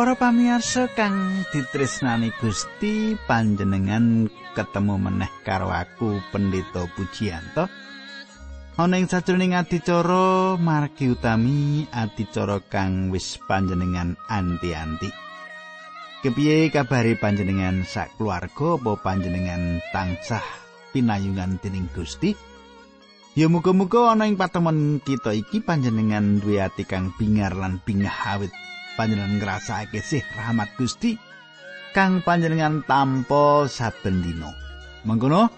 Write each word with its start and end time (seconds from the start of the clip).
Para 0.00 0.16
pamirsa 0.16 0.88
kang 0.96 1.44
ditresnani 1.52 2.32
Gusti 2.40 3.20
panjenengan 3.28 4.32
ketemu 4.56 4.96
meneh 4.96 5.28
karo 5.44 5.68
aku 5.68 6.24
Pendeta 6.32 6.88
Pujiyanto. 6.96 7.68
Ana 8.80 8.96
ing 8.96 9.12
sajroning 9.12 9.52
adicara 9.52 10.56
margi 10.56 11.12
utami 11.12 11.84
adicara 11.92 12.64
kang 12.64 13.12
wis 13.12 13.36
panjenengan 13.44 14.16
anti-anti. 14.24 15.12
Kepiye 16.24 16.72
kabare 16.72 17.20
panjenengan 17.20 17.84
sak 17.84 18.16
keluarga 18.16 18.80
apa 18.80 18.96
panjenengan 19.04 19.84
tansah 19.92 20.48
pinayungan 20.96 21.60
dening 21.60 21.92
Gusti? 21.92 22.32
Ya 23.36 23.52
muga-muga 23.52 24.16
ana 24.16 24.24
ing 24.24 24.40
patemon 24.40 25.04
kita 25.04 25.36
iki 25.36 25.60
panjenengan 25.60 26.40
duwe 26.40 26.56
ati 26.64 26.88
kang 26.88 27.12
bingar 27.20 27.52
lan 27.52 27.84
bingah 27.84 28.16
awit 28.32 28.56
panjenengan 29.00 29.40
ngrasake 29.40 30.04
sih 30.04 30.20
rahmat 30.36 30.76
Gusti 30.76 31.16
kang 31.96 32.20
panjenengan 32.20 32.84
tampa 32.84 33.64
saben 33.64 34.20
dina. 34.20 34.52
Mengkono, 35.08 35.48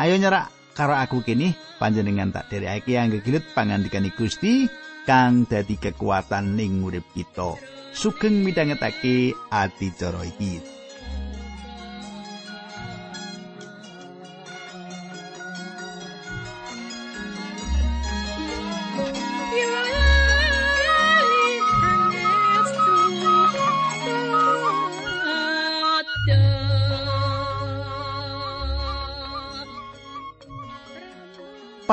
ayo 0.00 0.16
nyerak 0.16 0.48
karo 0.72 0.96
aku 0.96 1.20
kini 1.20 1.52
panjenengan 1.76 2.32
tak 2.32 2.48
derekake 2.48 2.96
angge 2.96 3.20
gilit 3.20 3.44
pangandikane 3.52 4.08
Gusti 4.16 4.64
kang 5.04 5.44
dadi 5.44 5.76
kekuatan 5.76 6.56
ning 6.56 6.80
urip 6.80 7.04
kita. 7.12 7.60
Sugeng 7.92 8.40
midhangetake 8.40 9.36
adicara 9.52 10.24
iki. 10.24 10.79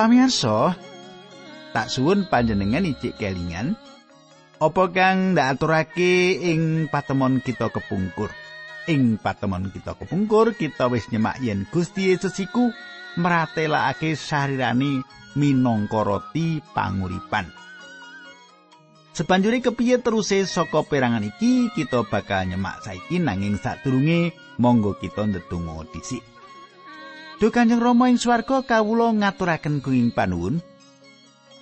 Pamirsa, 0.07 0.71
tak 1.75 1.91
suwun 1.91 2.31
panjenengan 2.31 2.87
icik 2.87 3.19
kelingan 3.19 3.75
apa 4.55 4.83
kang 4.95 5.35
ndak 5.35 5.59
aturake 5.59 6.31
ing 6.47 6.87
patemon 6.87 7.43
kita 7.43 7.67
kepungkur. 7.67 8.31
Ing 8.87 9.19
patemon 9.19 9.67
kita 9.67 9.99
kepungkur 9.99 10.55
kita 10.55 10.87
wis 10.87 11.11
nyemak 11.11 11.43
yen 11.43 11.67
Gusti 11.67 12.07
Yesus 12.07 12.39
iku 12.39 12.71
mratelakake 13.19 14.15
sarirani 14.15 15.03
minangka 15.35 16.07
roti 16.07 16.63
panguripan. 16.71 17.51
Sebanjuri 19.11 19.59
kepiye 19.59 19.99
teruse 19.99 20.47
saka 20.47 20.87
perangan 20.87 21.27
iki 21.27 21.67
kita 21.75 22.07
bakal 22.07 22.47
nyemak 22.47 22.79
saiki 22.79 23.19
nanging 23.19 23.59
sadurunge 23.59 24.31
monggo 24.55 24.95
kita 25.03 25.27
ndedonga 25.27 25.83
dhisik. 25.91 26.36
Duh 27.37 27.53
Kanjeng 27.53 27.77
Rama 27.77 28.09
ing 28.09 28.17
swarga 28.17 28.65
kawula 28.65 29.13
ngaturaken 29.13 29.85
kuing 29.85 30.09
panuwun. 30.09 30.57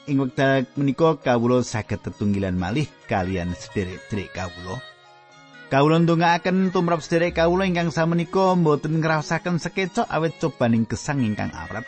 Ing 0.07 0.23
wekdal 0.23 0.63
menika 0.79 1.19
kawula 1.19 1.67
saged 1.67 1.99
tetunggilan 1.99 2.55
malih 2.55 2.87
kalian 3.11 3.51
sederek-sederek 3.51 4.31
kawula. 4.31 4.79
Kawula 5.67 5.99
ndongaaken 5.99 6.71
tumrap 6.71 7.03
sederek 7.03 7.35
kawula 7.35 7.67
ingkang 7.67 7.91
samenika 7.91 8.55
mboten 8.55 9.03
ngrasaken 9.03 9.59
sekecok 9.59 10.07
awet 10.07 10.39
cobaning 10.39 10.87
gesang 10.87 11.19
ingkang 11.19 11.51
awrat. 11.51 11.83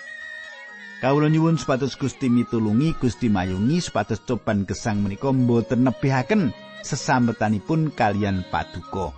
Kawula 0.99 1.31
nyuwun 1.31 1.55
supados 1.55 1.95
Gusti 1.95 2.27
mitulungi, 2.27 2.91
Gusti 2.99 3.31
mayungi 3.31 3.79
supados 3.79 4.19
coban 4.27 4.67
gesang 4.67 4.99
menika 4.99 5.31
mboten 5.31 5.87
nebihaken 5.87 6.51
sesambetanipun 6.83 7.95
kalian 7.95 8.43
paduka. 8.51 9.15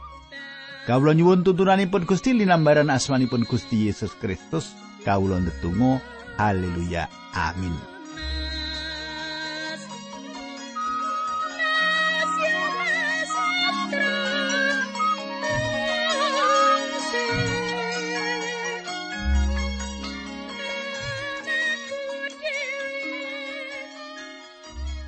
Kawula 0.89 1.13
nyuwun 1.13 1.45
tuntunanipun 1.45 2.01
Gusti 2.01 2.33
linambaran 2.33 2.89
asmanipun 2.89 3.45
Gusti 3.45 3.85
Yesus 3.85 4.09
Kristus. 4.17 4.73
Kawula 5.05 5.37
ndedonga. 5.37 6.01
Haleluya. 6.41 7.05
Amin. 7.29 7.77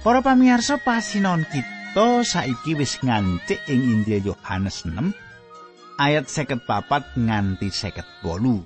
Para 0.06 0.22
pamirsa 0.22 0.78
pasinon 0.78 1.42
kita 1.50 2.22
saiki 2.22 2.78
wis 2.78 3.02
ngancik 3.02 3.66
ing 3.66 3.82
Injil 3.82 4.30
Yohanes 4.30 4.86
6 4.86 5.31
ayat 6.02 6.26
seket 6.26 6.66
papat 6.66 7.14
nganti 7.14 7.70
seket 7.70 8.26
bolu. 8.26 8.66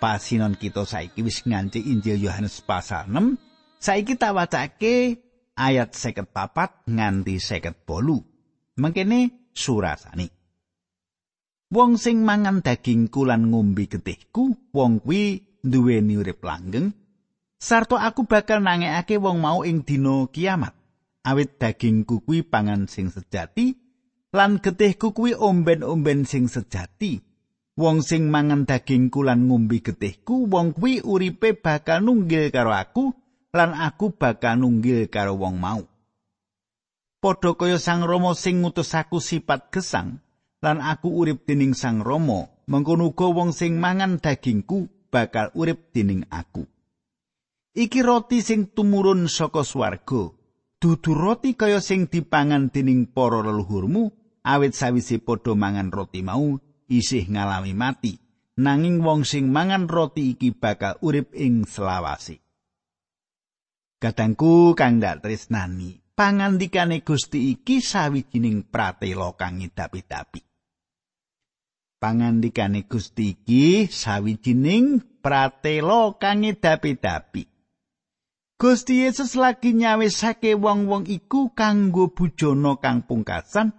Pasinon 0.00 0.56
kita 0.56 0.88
saiki 0.88 1.20
wis 1.20 1.44
nganti 1.44 1.92
Injil 1.92 2.24
Yohanes 2.24 2.64
pasal 2.64 3.12
6, 3.12 3.36
saiki 3.76 4.16
tak 4.16 4.32
wacake 4.32 5.20
ayat 5.52 5.92
seket 5.92 6.32
papat 6.32 6.88
nganti 6.88 7.36
seket 7.36 7.84
bolu. 7.84 8.16
Mengkene 8.80 9.52
surasani. 9.52 10.32
Wong 11.68 12.00
sing 12.00 12.24
mangan 12.24 12.64
dagingku 12.64 13.28
lan 13.28 13.52
ngombe 13.52 13.84
getihku, 13.84 14.72
wong 14.72 15.04
kuwi 15.04 15.44
duweni 15.60 16.16
urip 16.16 16.40
langgeng. 16.40 16.96
Sarto 17.60 18.00
aku 18.00 18.24
bakal 18.24 18.64
nangekake 18.64 19.20
wong 19.20 19.42
mau 19.44 19.66
ing 19.68 19.84
dina 19.84 20.24
kiamat. 20.32 20.72
Awit 21.28 21.60
dagingku 21.60 22.24
kuwi 22.24 22.46
pangan 22.46 22.88
sing 22.88 23.12
sejati, 23.12 23.87
lan 24.32 24.60
getihku 24.60 25.16
kuwi 25.16 25.32
omben-omben 25.32 26.28
sing 26.28 26.48
sejati. 26.50 27.24
Wong 27.78 28.02
sing 28.02 28.26
mangan 28.26 28.66
dagingku 28.66 29.22
lan 29.22 29.46
ngombe 29.46 29.78
getihku, 29.78 30.50
wong 30.50 30.74
kuwi 30.74 30.98
uripe 30.98 31.54
bakal 31.54 32.02
nunggil 32.02 32.50
karo 32.50 32.74
aku 32.74 33.14
lan 33.54 33.70
aku 33.70 34.18
bakal 34.18 34.58
nunggil 34.58 35.06
karo 35.06 35.38
wong 35.38 35.62
mau. 35.62 35.86
Padha 37.22 37.54
kaya 37.54 37.78
Sang 37.78 38.02
Rama 38.02 38.34
sing 38.34 38.62
ngutus 38.62 38.94
aku 38.94 39.22
sifat 39.22 39.70
gesang 39.70 40.22
lan 40.58 40.82
aku 40.82 41.22
urip 41.22 41.46
dening 41.46 41.74
Sang 41.74 42.02
Rama, 42.02 42.50
mengkono 42.66 43.14
uga 43.14 43.30
wong 43.30 43.54
sing 43.54 43.78
mangan 43.78 44.18
dagingku 44.18 44.90
bakal 45.10 45.54
urip 45.54 45.94
dening 45.94 46.26
aku. 46.34 46.66
Iki 47.78 48.00
roti 48.02 48.42
sing 48.42 48.74
tumurun 48.74 49.30
saka 49.30 49.62
swarga. 49.62 50.34
Dudu 50.78 51.10
roti 51.14 51.58
kaya 51.58 51.82
sing 51.82 52.06
dipangan 52.06 52.70
dening 52.70 53.10
para 53.10 53.42
leluhurmu, 53.42 54.14
awit 54.46 54.78
sawise 54.78 55.18
padha 55.18 55.58
mangan 55.58 55.90
roti 55.90 56.22
mau 56.22 56.54
isih 56.86 57.26
ngalami 57.26 57.74
mati. 57.74 58.14
Nanging 58.58 59.02
wong 59.02 59.22
sing 59.22 59.50
mangan 59.50 59.86
roti 59.86 60.34
iki 60.34 60.50
bakal 60.54 60.98
urip 61.02 61.34
ing 61.34 61.66
selawase. 61.66 62.42
Katangku 63.98 64.78
kang 64.78 65.02
dak 65.02 65.26
tresnani 65.26 65.98
pangandikane 66.18 67.06
Gusti 67.06 67.54
iki 67.54 67.78
sawijining 67.78 68.66
pratela 68.66 69.34
kang 69.38 69.62
ngidapi-dapi 69.62 70.42
Pangandikane 71.98 72.86
Gusti 72.86 73.34
iki 73.38 73.90
sawijining 73.90 75.18
pratela 75.22 76.14
kang 76.18 76.46
ngidapi-dapi 76.46 77.42
Gusti 78.58 79.06
Yesus 79.06 79.38
lagi 79.38 79.70
nyawisake 79.70 80.58
wong-wong 80.58 81.06
iku 81.06 81.54
kanggo 81.54 82.10
bujana 82.10 82.74
kang 82.82 83.06
pungkasan 83.06 83.70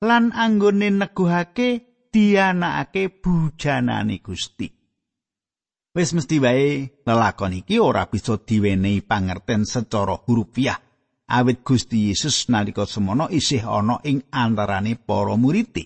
lan 0.00 0.32
anggone 0.32 0.88
neguhake 0.88 1.68
dianakake 2.08 3.20
bujanane 3.20 4.24
Gusti. 4.24 4.72
Wis 5.92 6.16
mesti 6.16 6.40
wae 6.40 6.88
lelakon 7.04 7.52
iki 7.60 7.76
ora 7.76 8.08
bisa 8.08 8.40
diwenehi 8.40 9.04
pangerten 9.04 9.68
secara 9.68 10.16
hurufiah. 10.16 10.80
Awit 11.28 11.60
Gusti 11.60 12.08
Yesus 12.08 12.48
nalika 12.48 12.88
semono 12.88 13.28
isih 13.28 13.68
ana 13.68 14.00
ing 14.08 14.24
antarane 14.32 14.96
para 14.96 15.36
murid. 15.36 15.84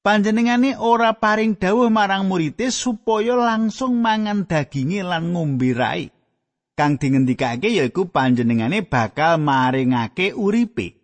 Panjenengane 0.00 0.80
ora 0.80 1.12
paring 1.20 1.60
dawuh 1.60 1.92
marang 1.92 2.32
murid 2.32 2.64
supaya 2.72 3.36
langsung 3.36 4.00
mangan 4.00 4.48
daginge 4.48 5.04
lan 5.04 5.36
ngombe 5.36 5.76
rai. 5.76 6.08
Kang 6.74 6.98
dingendikake 6.98 7.70
yaiku 7.70 8.10
panjenengane 8.10 8.82
bakal 8.82 9.38
maringake 9.38 10.34
uripe. 10.34 10.98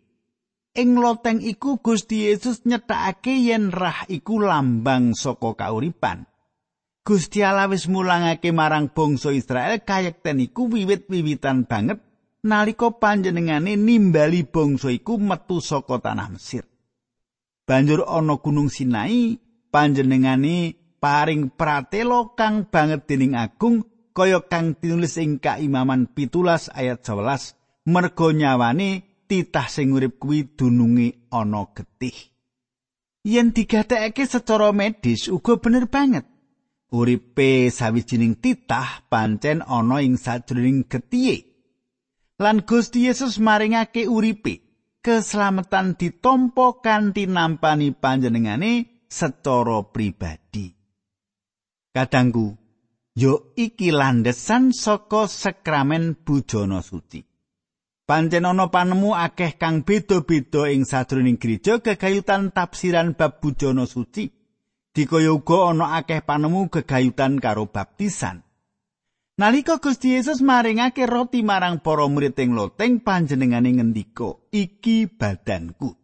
Ing 0.75 0.99
loteng 0.99 1.39
iku 1.43 1.79
Gusti 1.79 2.27
Yesus 2.27 2.67
nyetakake 2.67 3.39
yen 3.39 3.71
rah 3.71 4.07
iku 4.11 4.43
lambang 4.43 5.15
saka 5.15 5.55
kauripan. 5.55 6.27
Gusti 7.07 7.43
Allah 7.43 7.71
wis 7.71 7.87
mulangake 7.91 8.51
marang 8.55 8.91
bangsa 8.91 9.35
Israel 9.35 9.83
kayekten 9.83 10.43
iku 10.43 10.71
wiwit-wiwitan 10.71 11.67
banget 11.67 11.99
nalika 12.47 12.91
panjenengane 12.95 13.75
nimbali 13.75 14.47
bangsa 14.47 14.95
iku 14.95 15.19
metu 15.19 15.59
saka 15.59 15.99
tanah 15.99 16.35
Mesir. 16.35 16.67
Banjur 17.67 18.07
ana 18.07 18.39
Gunung 18.43 18.71
Sinai, 18.71 19.39
panjenengane 19.71 20.75
paring 20.99 21.55
pratelo 21.55 22.35
kang 22.35 22.67
banget 22.67 23.07
dening 23.07 23.39
agung 23.39 23.90
kaya 24.21 24.45
kang 24.45 24.77
tinulis 24.77 25.17
ing 25.17 25.41
Kaimaman 25.41 26.13
pitulas 26.13 26.69
ayat 26.77 27.01
11 27.01 27.89
mergo 27.89 28.29
nyawane 28.37 29.25
titah 29.25 29.65
sing 29.65 29.97
urip 29.97 30.21
kuwi 30.21 30.53
dununge 30.53 31.25
ana 31.33 31.65
getih. 31.73 32.13
Yen 33.25 33.57
digatekake 33.57 34.29
secara 34.29 34.77
medis 34.77 35.33
uga 35.33 35.57
bener 35.57 35.89
banget. 35.89 36.29
Uripe 36.93 37.73
sawijining 37.73 38.37
titah 38.45 39.09
pancen 39.09 39.65
ana 39.65 40.05
ing 40.05 40.21
sajroning 40.21 40.85
getihe. 40.85 41.49
Lan 42.37 42.61
Gusti 42.69 43.09
Yesus 43.09 43.41
maringake 43.41 44.05
uripe 44.05 44.61
keselamatan 45.01 45.97
ditompo 45.97 46.85
kanthi 46.85 47.25
nampani 47.25 47.97
panjenengane 47.97 49.05
secara 49.09 49.81
pribadi. 49.89 50.77
Kadangku, 51.97 52.60
yo 53.15 53.53
iki 53.57 53.91
landesan 53.91 54.73
saka 54.73 55.27
sakramen 55.29 56.17
bujana 56.25 56.83
suci. 56.83 57.27
Pancen 58.07 58.43
ana 58.43 58.67
panemu 58.75 59.15
akeh 59.15 59.55
kang 59.55 59.87
beda-beda 59.87 60.67
ing 60.67 60.83
sadroning 60.83 61.39
gereja 61.39 61.79
gegayutan 61.79 62.51
tafsiran 62.51 63.15
bab 63.15 63.39
bujana 63.39 63.87
suci. 63.87 64.27
Dikaya 64.91 65.31
uga 65.31 65.71
ana 65.71 65.95
akeh 66.03 66.19
panemu 66.27 66.67
gegayutan 66.67 67.39
karo 67.39 67.71
baptisan. 67.71 68.43
Nalika 69.39 69.79
Gusti 69.79 70.19
Yesus 70.19 70.43
maringake 70.43 71.07
roti 71.07 71.47
marang 71.47 71.81
para 71.81 72.05
murid 72.11 72.37
ing 72.37 72.53
loteng 72.53 73.01
panjenengane 73.01 73.73
ngendika, 73.79 74.37
"Iki 74.53 75.17
badanku." 75.17 76.00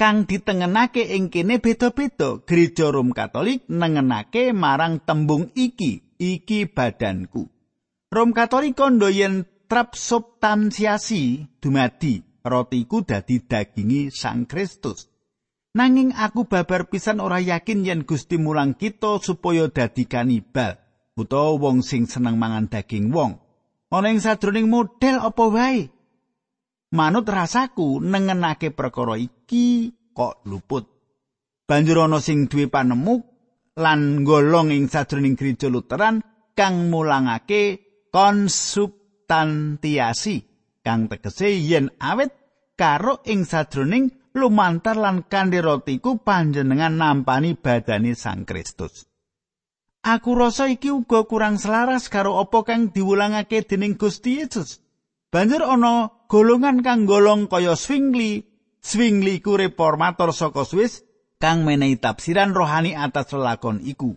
Kang 0.00 0.24
ditengenake 0.24 1.12
ing 1.12 1.28
kene 1.28 1.60
beda-beda. 1.60 2.40
Gereja 2.48 2.88
Rom 2.88 3.12
Katolik 3.12 3.68
nengenake 3.68 4.56
marang 4.56 5.04
tembung 5.04 5.52
iki, 5.52 6.16
"Iki 6.16 6.72
badanku." 6.72 7.44
Rom 8.08 8.32
Katolik 8.32 8.80
kondo 8.80 9.12
yen 9.12 9.44
trapsubstansiasi 9.68 11.52
dumadi 11.60 12.24
roti 12.40 12.88
iku 12.88 13.04
dadi 13.04 13.44
dagingi 13.44 14.08
Sang 14.08 14.48
Kristus. 14.48 15.12
Nanging 15.76 16.16
aku 16.16 16.48
babar 16.48 16.88
pisan 16.88 17.20
ora 17.20 17.36
yakin 17.36 17.84
yen 17.84 18.08
Gusti 18.08 18.40
mulang 18.40 18.80
kita 18.80 19.20
supaya 19.20 19.68
dadi 19.68 20.08
kanibal 20.08 20.80
utawa 21.12 21.60
wong 21.60 21.84
sing 21.84 22.08
seneng 22.08 22.40
mangan 22.40 22.72
daging 22.72 23.12
wong. 23.12 23.36
Ana 23.92 24.16
ing 24.16 24.24
sadroning 24.24 24.72
model 24.72 25.20
apa 25.20 25.44
wae. 25.44 25.92
Manut 26.90 27.22
rasaku 27.30 28.02
nengenake 28.02 28.74
perkara 28.74 29.14
iki 29.14 29.94
kok 30.10 30.42
luput. 30.50 30.84
Banjur 31.62 32.10
ana 32.10 32.18
sing 32.18 32.50
duwe 32.50 32.66
panemu 32.66 33.14
lan 33.78 34.26
golong 34.26 34.74
ing 34.74 34.90
sadroning 34.90 35.38
gereja 35.38 35.70
Lutheran 35.70 36.18
kang 36.58 36.90
mulangake 36.90 37.78
konsub 38.10 39.22
tantiasi 39.30 40.42
kang 40.82 41.06
tegese 41.06 41.54
yen 41.62 41.94
awet 42.02 42.34
karo 42.74 43.22
ing 43.22 43.46
sadroning 43.46 44.10
lumantar 44.34 44.98
lan 44.98 45.30
kandirotiku 45.30 46.18
panjenengan 46.26 46.98
nampani 46.98 47.54
badani 47.54 48.18
Sang 48.18 48.42
Kristus. 48.42 49.06
Aku 50.02 50.34
rasa 50.34 50.66
iki 50.66 50.90
uga 50.90 51.28
kurang 51.28 51.60
selaras 51.60 52.10
karo 52.10 52.42
apa 52.42 52.66
kang 52.66 52.90
diwulangake 52.90 53.62
dening 53.62 53.94
Gusti 53.94 54.42
Yesus. 54.42 54.82
Banjur 55.30 55.62
ana 55.62 56.19
golongan 56.30 56.86
kang 56.86 57.10
golong 57.10 57.50
kaya 57.50 57.74
Swingli, 57.74 58.46
Swingli 58.78 59.42
iku 59.42 59.58
reformator 59.58 60.30
saka 60.30 60.62
Swiss 60.62 61.02
kang 61.42 61.66
menehi 61.66 61.98
tafsiran 61.98 62.54
rohani 62.54 62.94
atas 62.94 63.34
lelakon 63.34 63.82
iku. 63.82 64.14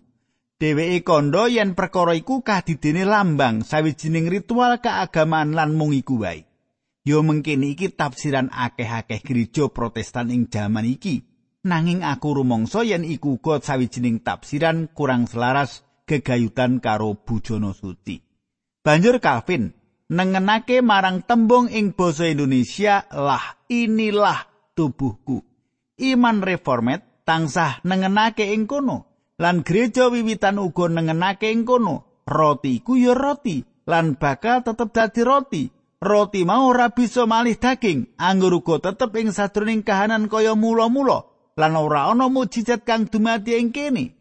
dheweke 0.62 1.02
kandha 1.04 1.50
yen 1.50 1.74
perkara 1.74 2.14
iku 2.14 2.40
kadidene 2.46 3.04
lambang 3.04 3.66
sawijining 3.66 4.30
ritual 4.30 4.78
keagamaan 4.78 5.52
lan 5.52 5.74
mung 5.74 5.92
iku 5.92 6.22
wae. 6.22 6.46
Yo 7.04 7.20
mengkene 7.20 7.68
iki 7.74 7.92
tafsiran 7.92 8.48
akeh-akeh 8.48 9.20
gereja 9.20 9.68
Protestan 9.68 10.32
ing 10.32 10.48
jaman 10.48 10.88
iki. 10.88 11.20
Nanging 11.68 12.00
aku 12.00 12.32
rumangsa 12.32 12.80
yen 12.80 13.04
iku 13.04 13.36
uga 13.36 13.60
sawijining 13.60 14.24
tafsiran 14.24 14.88
kurang 14.96 15.28
selaras 15.28 15.84
gegayutan 16.08 16.80
karo 16.80 17.12
bujana 17.20 17.76
suci. 17.76 18.24
Banjur 18.80 19.20
Calvin 19.20 19.83
nengenake 20.14 20.78
marang 20.78 21.26
tembung 21.26 21.66
ing 21.66 21.90
basa 21.98 22.30
Indonesia 22.30 23.02
lah 23.10 23.58
inilah 23.66 24.46
tubuhku. 24.78 25.42
Iman 25.98 26.46
reformat 26.46 27.26
tansah 27.26 27.82
nengenake 27.82 28.54
ing 28.54 28.70
kono. 28.70 29.14
lan 29.38 29.66
gereja 29.66 30.06
wiwitan 30.10 30.62
uga 30.62 30.86
nengenake 30.86 31.50
ing 31.50 31.66
kono 31.66 32.22
roti 32.22 32.78
iku 32.82 32.94
ya 32.94 33.14
roti 33.18 33.66
lan 33.90 34.14
bakal 34.14 34.62
tetep 34.62 34.94
dadi 34.94 35.22
roti 35.26 35.62
roti 35.98 36.40
mau 36.46 36.70
ora 36.70 36.94
bisa 36.94 37.26
malih 37.26 37.58
daging 37.58 38.14
anggur 38.14 38.62
uga 38.62 38.90
tetep 38.90 39.10
ing 39.18 39.34
sadroning 39.34 39.82
kahanan 39.82 40.30
kaya 40.30 40.54
mula-mula 40.54 41.26
lan 41.58 41.72
ora 41.74 42.14
ana 42.14 42.30
mujizat 42.30 42.86
kang 42.86 43.10
dumati 43.10 43.58
ing 43.58 43.74
kene 43.74 44.14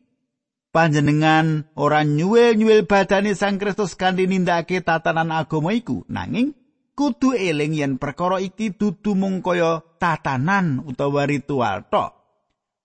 panjenengan 0.74 1.70
ora 1.78 2.02
nyuwil-nyuwil 2.02 2.90
badane 2.90 3.38
Sang 3.38 3.62
Kristus 3.62 3.94
kanthi 3.94 4.26
nindakake 4.26 4.82
tatanan 4.82 5.30
agama 5.30 5.72
iku. 5.72 6.04
Nanging 6.10 6.58
kudu 6.98 7.38
eling 7.38 7.78
yen 7.78 7.94
perkara 8.02 8.42
iki 8.42 8.74
dudu 8.74 9.14
mung 9.14 9.46
kaya 9.46 9.86
tatanan 10.02 10.82
utawa 10.84 11.30
ritual 11.30 11.86
tok. 11.88 12.12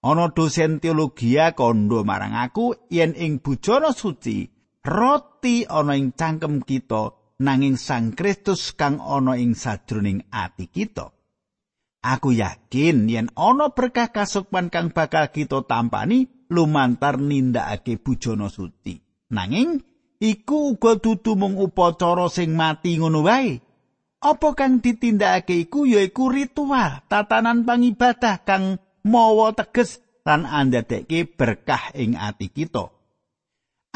Ana 0.05 0.31
dosen 0.31 0.79
teologi 0.79 1.35
kondo 1.59 2.07
marang 2.07 2.39
aku 2.39 2.87
yen 2.93 3.19
ing 3.19 3.43
bujana 3.43 3.91
suci 3.91 4.47
roti 4.87 5.67
ana 5.67 5.99
ing 5.99 6.15
cangkem 6.15 6.63
kita 6.63 7.19
nanging 7.43 7.75
Sang 7.75 8.15
Kristus 8.15 8.79
kang 8.79 9.03
ana 9.03 9.35
ing 9.35 9.59
sajroning 9.59 10.29
ati 10.31 10.71
kita. 10.71 11.11
Aku 11.99 12.31
yakin 12.31 13.11
yen 13.11 13.27
ana 13.35 13.75
berkah 13.75 14.15
kasukman 14.15 14.71
kang 14.71 14.95
bakal 14.95 15.35
kita 15.35 15.67
tampani 15.67 16.38
lumantar 16.49 17.21
nindakake 17.21 18.01
bujana 18.01 18.49
suci 18.49 18.99
nanging 19.33 19.85
iku 20.19 20.75
uga 20.75 20.99
dudu 20.99 21.39
mung 21.39 21.57
upacara 21.61 22.27
sing 22.33 22.57
mati 22.57 22.99
ngono 22.99 23.23
wae 23.23 23.61
apa 24.19 24.49
kang 24.59 24.83
ditindakake 24.83 25.69
iku 25.69 25.87
yaiku 25.87 26.27
ritual 26.27 27.07
tatanan 27.07 27.63
pangibadah 27.63 28.43
kang 28.43 28.83
mawa 29.07 29.55
teges 29.55 30.03
lan 30.27 30.45
andadeke 30.45 31.25
berkah 31.25 31.95
ing 31.97 32.13
ati 32.19 32.53
kita. 32.53 32.93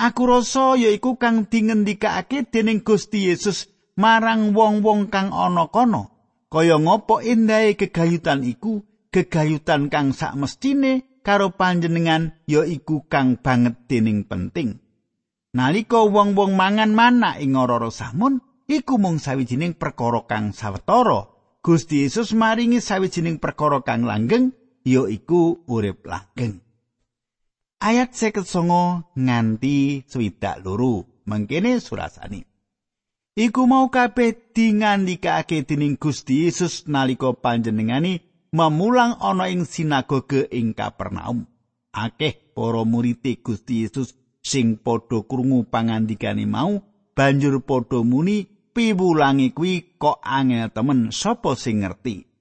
Aku 0.00 0.22
rasa 0.24 0.80
yaiku 0.80 1.20
kang 1.20 1.44
dingendikake 1.44 2.48
dening 2.48 2.80
Gusti 2.80 3.28
Yesus 3.28 3.68
marang 4.00 4.56
wong-wong 4.56 5.12
kang 5.12 5.28
ana 5.28 5.68
kono. 5.68 6.08
Kaya 6.48 6.80
ngopo 6.80 7.20
endahe 7.20 7.76
kegayutan 7.76 8.44
iku, 8.44 8.80
kegayutan 9.12 9.92
kang 9.92 10.16
sakmestine 10.16 11.04
karo 11.22 11.54
panjenengan 11.54 12.36
yaiku 12.50 13.06
kang 13.06 13.38
banget 13.38 13.78
dening 13.86 14.26
penting. 14.26 14.82
Nalika 15.54 16.02
wong-wong 16.02 16.58
mangan 16.58 16.92
mana 16.96 17.38
ing 17.38 17.54
ora 17.54 17.78
samun, 17.88 18.40
iku 18.66 18.96
mung 18.98 19.22
sawijining 19.22 19.78
perkara 19.78 20.24
kang 20.26 20.50
sawetara. 20.50 21.30
Gusti 21.62 22.02
Yesus 22.02 22.34
maringi 22.34 22.82
sawijining 22.82 23.38
perkara 23.38 23.86
kang 23.86 24.02
langgeng 24.02 24.50
ya 24.82 25.06
iku 25.06 25.62
urip 25.70 26.02
langgeng. 26.02 26.58
Ayat 27.78 28.14
29 28.14 29.14
nganti 29.14 30.06
swidak 30.08 30.62
loro 30.66 31.22
mangkene 31.28 31.78
surasane. 31.78 32.46
Iku 33.32 33.64
mau 33.64 33.88
kabeh 33.88 34.52
dingandikake 34.52 35.64
dening 35.64 35.96
Gusti 35.96 36.48
Yesus 36.48 36.84
nalika 36.88 37.32
panjenengani 37.32 38.31
memulang 38.52 39.16
ana 39.20 39.48
ing 39.48 39.64
sinagoge 39.64 40.48
ing 40.52 40.76
Kapernaum. 40.76 41.48
Akeh 41.92 42.52
para 42.56 42.84
murid 42.84 43.24
Gusti 43.44 43.84
Yesus 43.84 44.16
sing 44.40 44.80
padha 44.80 45.24
krungu 45.24 45.68
pangandikane 45.68 46.48
mau 46.48 46.80
banjur 47.16 47.60
padha 47.64 48.00
muni 48.00 48.48
piwulangi 48.72 49.52
kuwi 49.52 50.00
kok 50.00 50.20
angel 50.24 50.72
temen 50.72 51.12
sapa 51.12 51.52
sing 51.56 51.84
ngerti. 51.84 52.32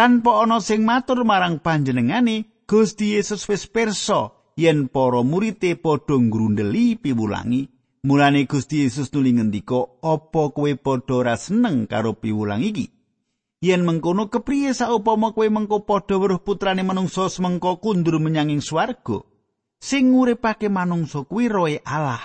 tanpa 0.00 0.40
ana 0.40 0.64
sing 0.64 0.80
matur 0.88 1.28
marang 1.28 1.60
panjenengane 1.60 2.64
Gusti 2.64 3.20
Yesus 3.20 3.44
wis 3.52 3.68
pirsa 3.68 4.32
yen 4.56 4.88
para 4.88 5.20
murite 5.20 5.76
padha 5.76 6.16
ngrundeli 6.16 6.96
piwulangi 6.96 7.68
mulane 8.08 8.48
Gusti 8.48 8.80
Yesus 8.80 9.12
nuli 9.12 9.36
ngendika 9.36 10.00
apa 10.00 10.42
kowe 10.56 10.72
padha 10.80 11.14
ora 11.20 11.36
seneng 11.36 11.84
karo 11.84 12.16
piwulang 12.16 12.64
iki 12.64 12.99
yen 13.60 13.84
mengkono 13.84 14.32
kepriye 14.32 14.72
saupama 14.72 15.36
kowe 15.36 15.48
mengko 15.52 15.84
padha 15.84 16.16
weruh 16.16 16.40
putrane 16.40 16.80
manungsa 16.80 17.28
semengko 17.28 17.76
kundur 17.76 18.16
menyanging 18.16 18.64
swarga. 18.64 19.20
Sing 19.80 20.12
nguripake 20.12 20.68
manungsa 20.68 21.24
kuwi 21.24 21.48
roe 21.48 21.76
Allah. 21.84 22.20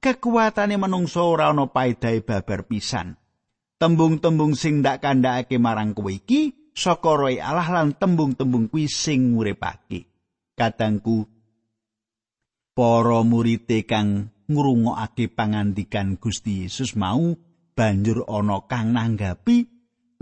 Kekuatane 0.00 0.76
manungsa 0.76 1.24
ora 1.24 1.48
ana 1.52 1.68
paedahe 1.68 2.20
babar 2.20 2.68
pisan. 2.68 3.16
Tembung-tembung 3.80 4.56
sing 4.56 4.84
ndak 4.84 5.04
kandhakake 5.04 5.56
marang 5.56 5.96
kowe 5.96 6.12
iki 6.12 6.72
saka 6.76 7.12
roe 7.16 7.40
Allah 7.40 7.68
lan 7.72 7.96
tembung-tembung 7.96 8.68
kuwi 8.68 8.88
sing 8.88 9.36
nguripake. 9.36 10.08
Kadangku 10.54 11.28
para 12.76 13.20
murite 13.24 13.88
kang 13.88 14.28
ngrungokake 14.44 15.32
pangandikan 15.32 16.20
Gusti 16.20 16.68
Yesus 16.68 16.92
mau 16.96 17.32
banjur 17.72 18.28
ana 18.28 18.64
kang 18.68 18.92
nanggapi 18.92 19.73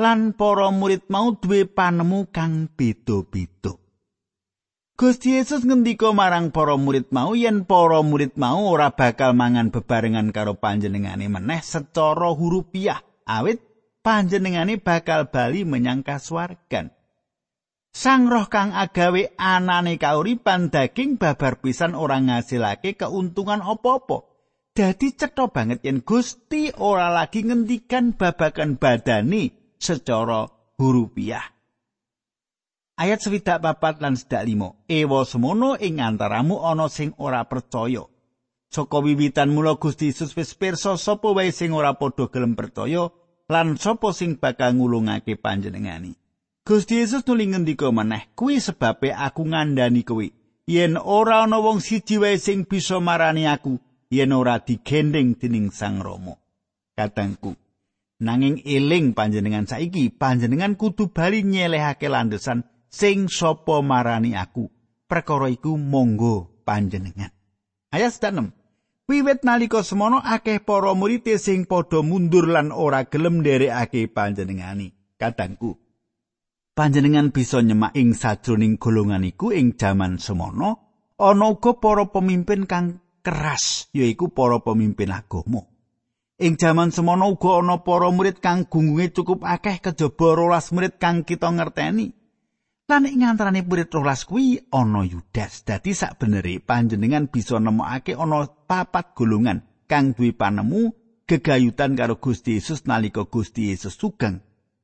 lan 0.03 0.35
para 0.35 0.75
murid 0.75 1.07
mau 1.07 1.39
duwe 1.39 1.63
panemu 1.63 2.27
kang 2.35 2.67
beda-beda. 2.75 3.79
Gusti 4.99 5.39
Yesus 5.39 5.63
ngendika 5.63 6.11
marang 6.11 6.51
para 6.51 6.75
murid 6.75 7.15
mau 7.15 7.39
yen 7.39 7.63
para 7.63 8.03
murid 8.03 8.35
mau 8.35 8.67
ora 8.67 8.91
bakal 8.91 9.33
mangan 9.33 9.71
bebarengan 9.71 10.35
karo 10.35 10.59
panjenengane 10.59 11.31
meneh 11.31 11.63
secara 11.63 12.35
hurupiah 12.35 13.01
awit 13.25 13.63
panjenengane 14.03 14.83
bakal 14.83 15.31
bali 15.31 15.63
menyang 15.63 16.03
kasuwargan. 16.03 16.91
Sang 17.95 18.27
roh 18.27 18.51
kang 18.51 18.75
agawe 18.75 19.39
anane 19.39 20.03
kauripan 20.03 20.75
daging 20.75 21.17
babar 21.17 21.63
pisan 21.63 21.95
ora 21.95 22.19
ngasilake 22.19 22.99
keuntungan 22.99 23.63
apa-apa. 23.63 24.29
Dadi 24.73 25.13
cetha 25.13 25.53
banget 25.53 25.85
yen 25.85 26.01
Gusti 26.03 26.73
ora 26.73 27.13
lagi 27.13 27.45
ngendikan 27.45 28.17
babakan 28.17 28.81
badani 28.81 29.62
secara 29.83 30.47
hurupiah. 30.79 31.43
Ayat 33.03 33.19
swidak 33.19 33.59
papat 33.59 33.99
lan 33.99 34.15
sedak 34.15 34.47
limo. 34.47 34.87
Ewa 34.87 35.27
semono 35.27 35.75
ing 35.75 35.99
antaramu 35.99 36.63
ana 36.63 36.87
sing 36.87 37.11
ora 37.19 37.43
percaya. 37.51 38.07
Saka 38.73 39.03
wiwitan 39.03 39.53
mula 39.53 39.77
Gusti 39.77 40.09
Yesus 40.09 40.33
wis 40.39 40.55
pirsa 40.57 40.97
sapa 40.97 41.35
wae 41.35 41.53
sing 41.53 41.75
ora 41.75 41.93
padha 41.99 42.31
gelem 42.31 42.57
percaya 42.57 43.11
lan 43.51 43.77
sapa 43.77 44.15
sing 44.17 44.39
bakal 44.39 44.79
ngulungake 44.79 45.37
panjenengani. 45.37 46.17
Gusti 46.63 47.03
Yesus 47.03 47.27
nuli 47.27 47.51
ngendika 47.51 47.91
maneh, 47.91 48.31
kuwi 48.39 48.63
sebabe 48.63 49.11
aku 49.11 49.51
ngandani 49.51 50.07
kowe. 50.07 50.27
Yen 50.65 50.95
ora 50.95 51.43
ana 51.43 51.59
wong 51.59 51.83
siji 51.83 52.23
wae 52.23 52.39
sing 52.39 52.65
bisa 52.71 53.03
marani 53.03 53.51
aku, 53.51 53.83
yen 54.15 54.31
ora 54.31 54.63
digending 54.63 55.35
dening 55.35 55.75
Sang 55.75 55.99
Rama. 55.99 56.39
Katangku, 56.95 57.59
nanging 58.23 58.63
eling 58.63 59.19
panjenengan 59.19 59.67
saiki, 59.67 60.15
panjenengan 60.15 60.79
kudu 60.79 61.11
bali 61.11 61.43
nyelehake 61.43 62.07
landesan 62.07 62.63
sing 62.87 63.27
sapa 63.27 63.83
marani 63.83 64.39
aku. 64.39 64.71
Perkara 65.11 65.51
iku 65.51 65.75
monggo 65.77 66.63
panjenengan. 66.63 67.35
Ayat 67.91 68.15
6 68.17 69.11
wiwit 69.11 69.45
nalika 69.45 69.85
semono 69.85 70.23
akeh 70.23 70.65
para 70.65 70.97
murid 70.97 71.29
sing 71.37 71.69
padha 71.69 72.01
mundur 72.01 72.49
lan 72.49 72.73
ora 72.73 73.05
gelem 73.11 73.45
nderekake 73.45 74.09
panjenengani. 74.09 74.95
Kadangku 75.21 75.83
panjenengan 76.73 77.29
bisa 77.31 77.61
nyemak 77.61 77.93
ing 77.93 78.17
sajroning 78.17 78.81
golongan 78.81 79.29
iku 79.29 79.53
ing 79.53 79.77
jaman 79.77 80.17
semono 80.17 80.71
ana 81.21 81.53
uga 81.53 81.77
para 81.77 82.09
pemimpin 82.09 82.65
kang 82.65 83.05
keras 83.21 83.93
yaiku 83.93 84.33
para 84.33 84.65
pemimpin 84.65 85.13
agama 85.13 85.69
ing 86.43 86.59
jaman 86.59 86.91
semono 86.91 87.31
uga 87.31 87.63
ana 87.63 87.79
para 87.87 88.11
murid 88.11 88.43
kang 88.43 88.67
gunggunge 88.67 89.15
cukup 89.15 89.47
akeh 89.47 89.79
kejaba 89.79 90.29
rolas 90.35 90.75
murid 90.75 90.99
kang 90.99 91.23
kita 91.23 91.47
ngerteni 91.47 92.07
Lan 92.91 93.07
ing 93.07 93.23
antarané 93.23 93.63
murid 93.63 93.89
rolas 93.95 94.27
kuwi 94.29 94.69
ana 94.69 95.07
Yudas. 95.07 95.63
Dadi 95.65 95.95
sakbenere 95.95 96.59
panjenengan 96.61 97.31
bisa 97.31 97.57
nemokake 97.57 98.19
ana 98.19 98.45
papat 98.45 99.15
golongan 99.15 99.63
kang 99.87 100.13
duwe 100.13 100.35
panemu 100.35 100.93
gegayutan 101.25 101.95
karo 101.95 102.19
Gusti 102.19 102.59
Yesus 102.59 102.85
nalika 102.85 103.25
Gusti 103.25 103.71
Yesus 103.71 103.95
sugeng. 103.95 104.43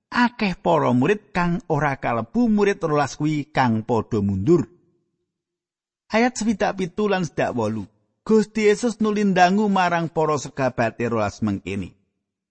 Akeh 0.08 0.56
para 0.56 0.88
murid 0.94 1.34
kang 1.36 1.60
ora 1.68 1.98
kalebu 2.00 2.48
murid 2.48 2.80
rolas 2.80 3.18
kuwi 3.18 3.50
kang 3.50 3.84
padha 3.84 4.22
mundur. 4.24 4.64
Ayat 6.08 6.38
swidak 6.38 6.80
pitu 6.80 7.12
lan 7.12 7.28
sedak 7.28 7.52
wolu. 7.52 7.84
Gusti 8.28 8.68
Yesus 8.68 9.00
nulindangu 9.00 9.72
marang 9.72 10.12
para 10.12 10.36
sekabate 10.36 11.08
rolas 11.08 11.40
mengkini. 11.40 11.96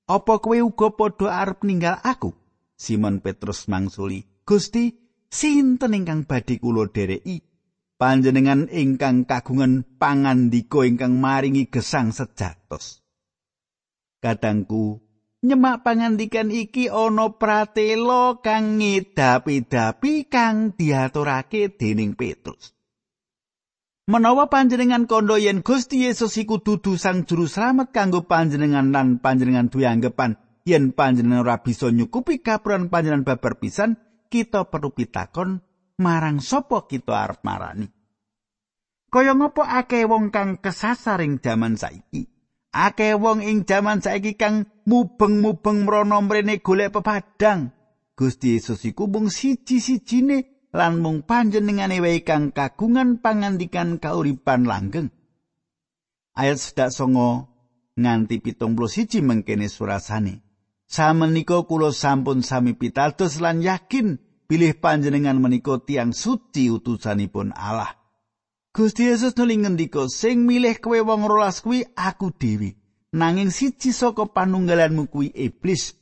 Apa 0.10 0.42
kowe 0.42 0.58
uga 0.58 0.90
padha 0.90 1.46
arep 1.46 1.62
ninggal 1.62 2.02
aku? 2.02 2.34
Simon 2.74 3.22
Petrus 3.22 3.70
mangsuli, 3.70 4.26
Gusti, 4.42 4.98
sinten 5.28 5.92
ingkang 5.92 6.24
badhe 6.24 6.56
kula 6.58 6.88
dereki 6.88 7.44
panjenengan 8.00 8.70
ingkang 8.72 9.26
kagungan 9.28 9.84
pangandika 9.98 10.86
ingkang 10.88 11.20
maringi 11.20 11.68
gesang 11.68 12.14
sejatos 12.14 13.02
kadangku 14.22 15.02
nyemak 15.44 15.84
pangandikan 15.84 16.54
iki 16.54 16.88
ana 16.88 17.34
pratela 17.36 18.38
kang 18.40 18.78
ngedapi-dapi 18.80 20.14
kang 20.30 20.78
diaturake 20.78 21.74
dening 21.74 22.14
Petrus 22.14 22.77
Menawa 24.08 24.48
panjenengan 24.48 25.04
kondo 25.04 25.36
yen 25.36 25.60
Gusti 25.68 26.08
Yesus 26.08 26.40
iku 26.40 26.64
dudu 26.64 26.96
sang 26.96 27.28
juru 27.28 27.44
slamet 27.44 27.92
kanggo 27.92 28.24
panjenengan 28.24 28.96
lan 28.96 29.20
panjenengan 29.20 29.68
duwe 29.68 29.84
anggapan 29.84 30.40
yen 30.64 30.96
panjenengan 30.96 31.44
ora 31.44 31.60
bisa 31.60 31.92
nyukupi 31.92 32.40
kapuran 32.40 32.88
panjenengan 32.88 33.28
babar 33.28 33.60
pisan 33.60 34.00
kita 34.32 34.72
perlu 34.72 34.96
pitakon 34.96 35.60
marang 36.00 36.40
sapa 36.40 36.88
kita 36.88 37.20
arep 37.20 37.44
marani. 37.44 37.92
Kaya 39.12 39.36
ngopo 39.36 39.68
akeh 39.68 40.08
wong 40.08 40.32
kang 40.32 40.56
kesasar 40.64 41.20
ing 41.28 41.44
jaman 41.44 41.76
saiki? 41.76 42.32
Akeh 42.72 43.12
wong 43.20 43.44
ing 43.44 43.68
jaman 43.68 44.00
saiki 44.00 44.40
kang 44.40 44.72
mubeng-mubeng 44.88 45.84
mrono 45.84 46.24
mrene 46.24 46.64
golek 46.64 46.96
pepadang. 46.96 47.76
Gusti 48.16 48.56
Yesus 48.56 48.88
iku 48.88 49.12
mung 49.12 49.28
siji-sijine 49.28 50.57
lan 50.78 51.02
mung 51.02 51.26
panjenengane 51.26 51.98
wae 51.98 52.22
kang 52.22 52.54
kagungan 52.54 53.18
pangandikan 53.18 53.98
kauripan 53.98 54.70
langgeng. 54.70 55.10
Ayat 56.38 56.62
sedak 56.62 56.94
songo 56.94 57.50
nganti 57.98 58.38
pitung 58.38 58.78
puluh 58.78 58.94
siji 58.94 59.26
mengkene 59.26 59.66
surasane. 59.66 60.46
Samenika 60.86 61.66
kula 61.66 61.90
sampun 61.90 62.46
sami 62.46 62.78
pitados 62.78 63.42
lan 63.42 63.66
yakin 63.66 64.22
pilih 64.46 64.78
panjenengan 64.78 65.42
menika 65.42 65.82
tiang 65.82 66.14
suci 66.14 66.70
utusanipun 66.70 67.52
Allah. 67.58 67.98
Gusti 68.72 69.10
Yesus 69.10 69.34
nuli 69.34 69.58
ngendika, 69.58 70.06
"Sing 70.06 70.46
milih 70.46 70.78
kowe 70.78 71.02
wong 71.02 71.26
rolas 71.26 71.66
kuwi 71.66 71.82
aku 71.98 72.30
dhewe. 72.38 72.78
Nanging 73.18 73.50
siji 73.50 73.90
saka 73.90 74.30
panunggalanmu 74.30 75.10
kuwi 75.10 75.34
iblis. 75.34 75.98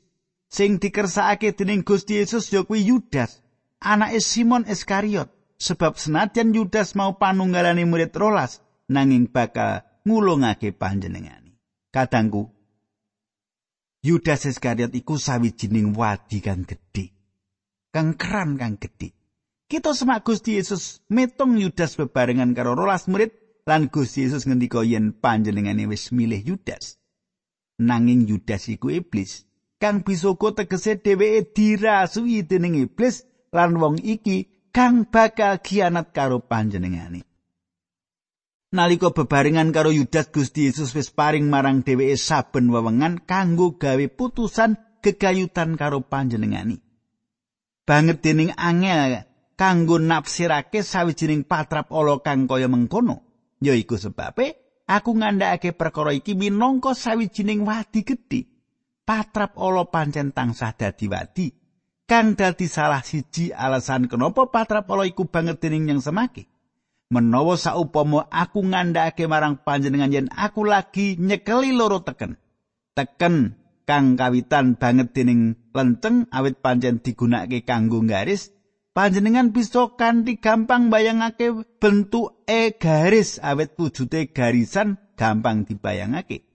Sing 0.51 0.84
dikersakake 0.84 1.55
dening 1.55 1.88
Gusti 1.88 2.20
Yesus 2.20 2.51
ya 2.51 2.67
kuwi 2.67 2.84
Yudas, 2.84 3.39
anake 3.82 4.20
Simon 4.20 4.65
Iskariot. 4.67 5.32
Sebab 5.55 5.96
senajan 5.96 6.51
Yudas 6.51 7.00
mau 7.00 7.15
panunggalane 7.15 7.88
murid 7.88 8.12
rolas, 8.12 8.60
nanging 8.91 9.32
bakal 9.32 9.88
ngulungake 10.03 10.75
panjenengani. 10.75 11.55
Kadangku, 11.96 12.51
Yudas 14.03 14.46
Iskariot 14.46 14.91
iku 14.94 15.15
sawijining 15.15 15.96
wadi 15.96 16.44
kang 16.44 16.67
gedhe. 16.67 17.15
Kang 17.89 18.20
keran 18.20 18.60
kang 18.60 18.75
gedhe. 18.75 19.15
Kita 19.65 19.98
semak 19.98 20.22
Gusti 20.27 20.62
Yesus 20.62 21.01
metung 21.10 21.58
Yudas 21.58 21.98
bebarengan 21.98 22.53
karo 22.53 22.77
rolas 22.77 23.10
murid 23.10 23.34
lan 23.65 23.89
Gusti 23.89 24.27
Yesus 24.27 24.46
ngendika 24.46 24.86
yen 24.86 25.15
panjenengane 25.17 25.89
wis 25.89 26.13
milih 26.13 26.38
Yudas. 26.38 27.01
Nanging 27.82 28.29
Yudas 28.29 28.70
iku 28.70 28.94
iblis. 28.94 29.50
Kang 29.82 30.05
bisoko 30.05 30.53
tegese 30.53 31.01
dheweke 31.01 31.50
dirasui 31.55 32.46
dening 32.46 32.77
iblis 32.77 33.25
lan 33.55 33.79
wong 33.79 34.03
iki 34.03 34.51
kang 34.75 35.07
bakal 35.07 35.63
kianat 35.63 36.12
karo 36.12 36.43
panjenengane. 36.43 37.24
nalika 38.75 39.15
bebarengan 39.15 39.71
karo 39.71 39.95
Yudas 39.95 40.27
Gusti 40.35 40.67
Yesus 40.67 40.91
wis 40.91 41.07
paring 41.07 41.47
marang 41.47 41.88
dheweke 41.88 42.19
saben 42.19 42.67
wewengan 42.67 43.24
kanggo 43.24 43.79
gawe 43.79 44.05
putusan 44.12 44.75
gegayutan 45.00 45.79
karo 45.79 46.03
panjenengani. 46.03 46.83
Banget 47.88 48.19
dening 48.19 48.51
angel 48.59 49.24
kanggo 49.55 49.95
nafsirake 49.95 50.83
sawijining 50.83 51.47
patrap 51.47 51.88
ala 51.95 52.19
kang 52.19 52.51
kaya 52.51 52.67
mengkono, 52.67 53.24
yaiku 53.63 53.95
sebabe 53.95 54.83
aku 54.83 55.15
ngandhakake 55.15 55.71
perkara 55.71 56.12
iki 56.12 56.35
minangka 56.35 56.91
sawijining 56.91 57.63
wadi 57.63 58.03
gedhe. 58.03 58.51
Patrap 59.05 59.55
ala 59.55 59.88
pancen 59.88 60.33
tansah 60.35 60.74
dadi 60.75 61.05
wadi. 61.07 61.47
Kang 62.05 62.38
dadi 62.38 62.69
salah 62.69 63.01
siji 63.01 63.50
alasan 63.50 64.05
kenapa 64.05 64.45
patrap 64.53 64.85
ala 64.93 65.09
iku 65.09 65.25
banget 65.25 65.57
dening 65.57 65.89
yang 65.89 66.01
semake. 66.05 66.45
menawa 67.09 67.53
saupama 67.57 68.25
aku 68.33 68.65
ngandhakake 68.65 69.29
marang 69.29 69.62
panjenengan 69.62 70.13
yen 70.13 70.27
aku 70.33 70.65
lagi 70.65 71.17
nyekeli 71.17 71.74
loro 71.74 72.01
teken. 72.01 72.38
Teken 72.97 73.57
kang 73.85 74.17
kawitan 74.17 74.77
banget 74.81 75.13
dening 75.13 75.57
lenteng 75.75 76.25
awit 76.33 76.62
pancen 76.63 77.03
digunakake 77.03 77.62
kanggo 77.62 78.01
garis 78.01 78.50
panjenengan 78.97 79.53
bisa 79.53 79.93
kanthi 79.93 80.41
gampang 80.41 80.89
bayangake 80.89 81.53
bentuk 81.77 82.41
e 82.50 82.74
garis 82.74 83.38
awit 83.43 83.77
wujude 83.77 84.33
garisan 84.33 84.97
gampang 85.13 85.69
dibayangake. 85.69 86.45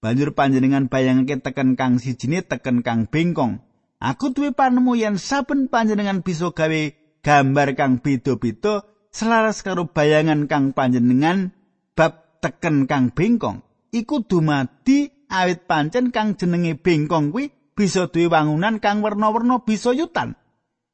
Banjur 0.00 0.32
panjenengan 0.32 0.88
bayangake 0.88 1.44
teken 1.44 1.76
kang 1.76 2.00
sijine 2.00 2.40
teken 2.40 2.80
kang 2.80 3.04
bengkong 3.04 3.69
aku 4.00 4.32
duwe 4.32 4.50
panemu 4.56 4.96
yen 4.96 5.16
saben 5.20 5.68
panjenengan 5.68 6.24
bisa 6.24 6.50
gawe 6.50 6.82
gambar 7.20 7.68
kang 7.76 8.00
beda-beda 8.00 8.82
selaras 9.12 9.60
karo 9.60 9.86
bayangan 9.92 10.48
kang 10.48 10.72
panjenengan 10.72 11.52
bab 11.92 12.40
teken 12.40 12.88
kang 12.88 13.12
bengkong 13.12 13.60
iku 13.92 14.24
dumadi 14.24 15.12
awit 15.30 15.68
pancen 15.68 16.10
kang 16.10 16.34
jenenge 16.34 16.74
bengkong 16.80 17.30
kuwi 17.30 17.54
bisa 17.80 18.10
duwe 18.12 18.28
wangunan 18.28 18.76
kang 18.76 19.00
werna-werna 19.00 19.64
bisa 19.64 19.96
yutan. 19.96 20.36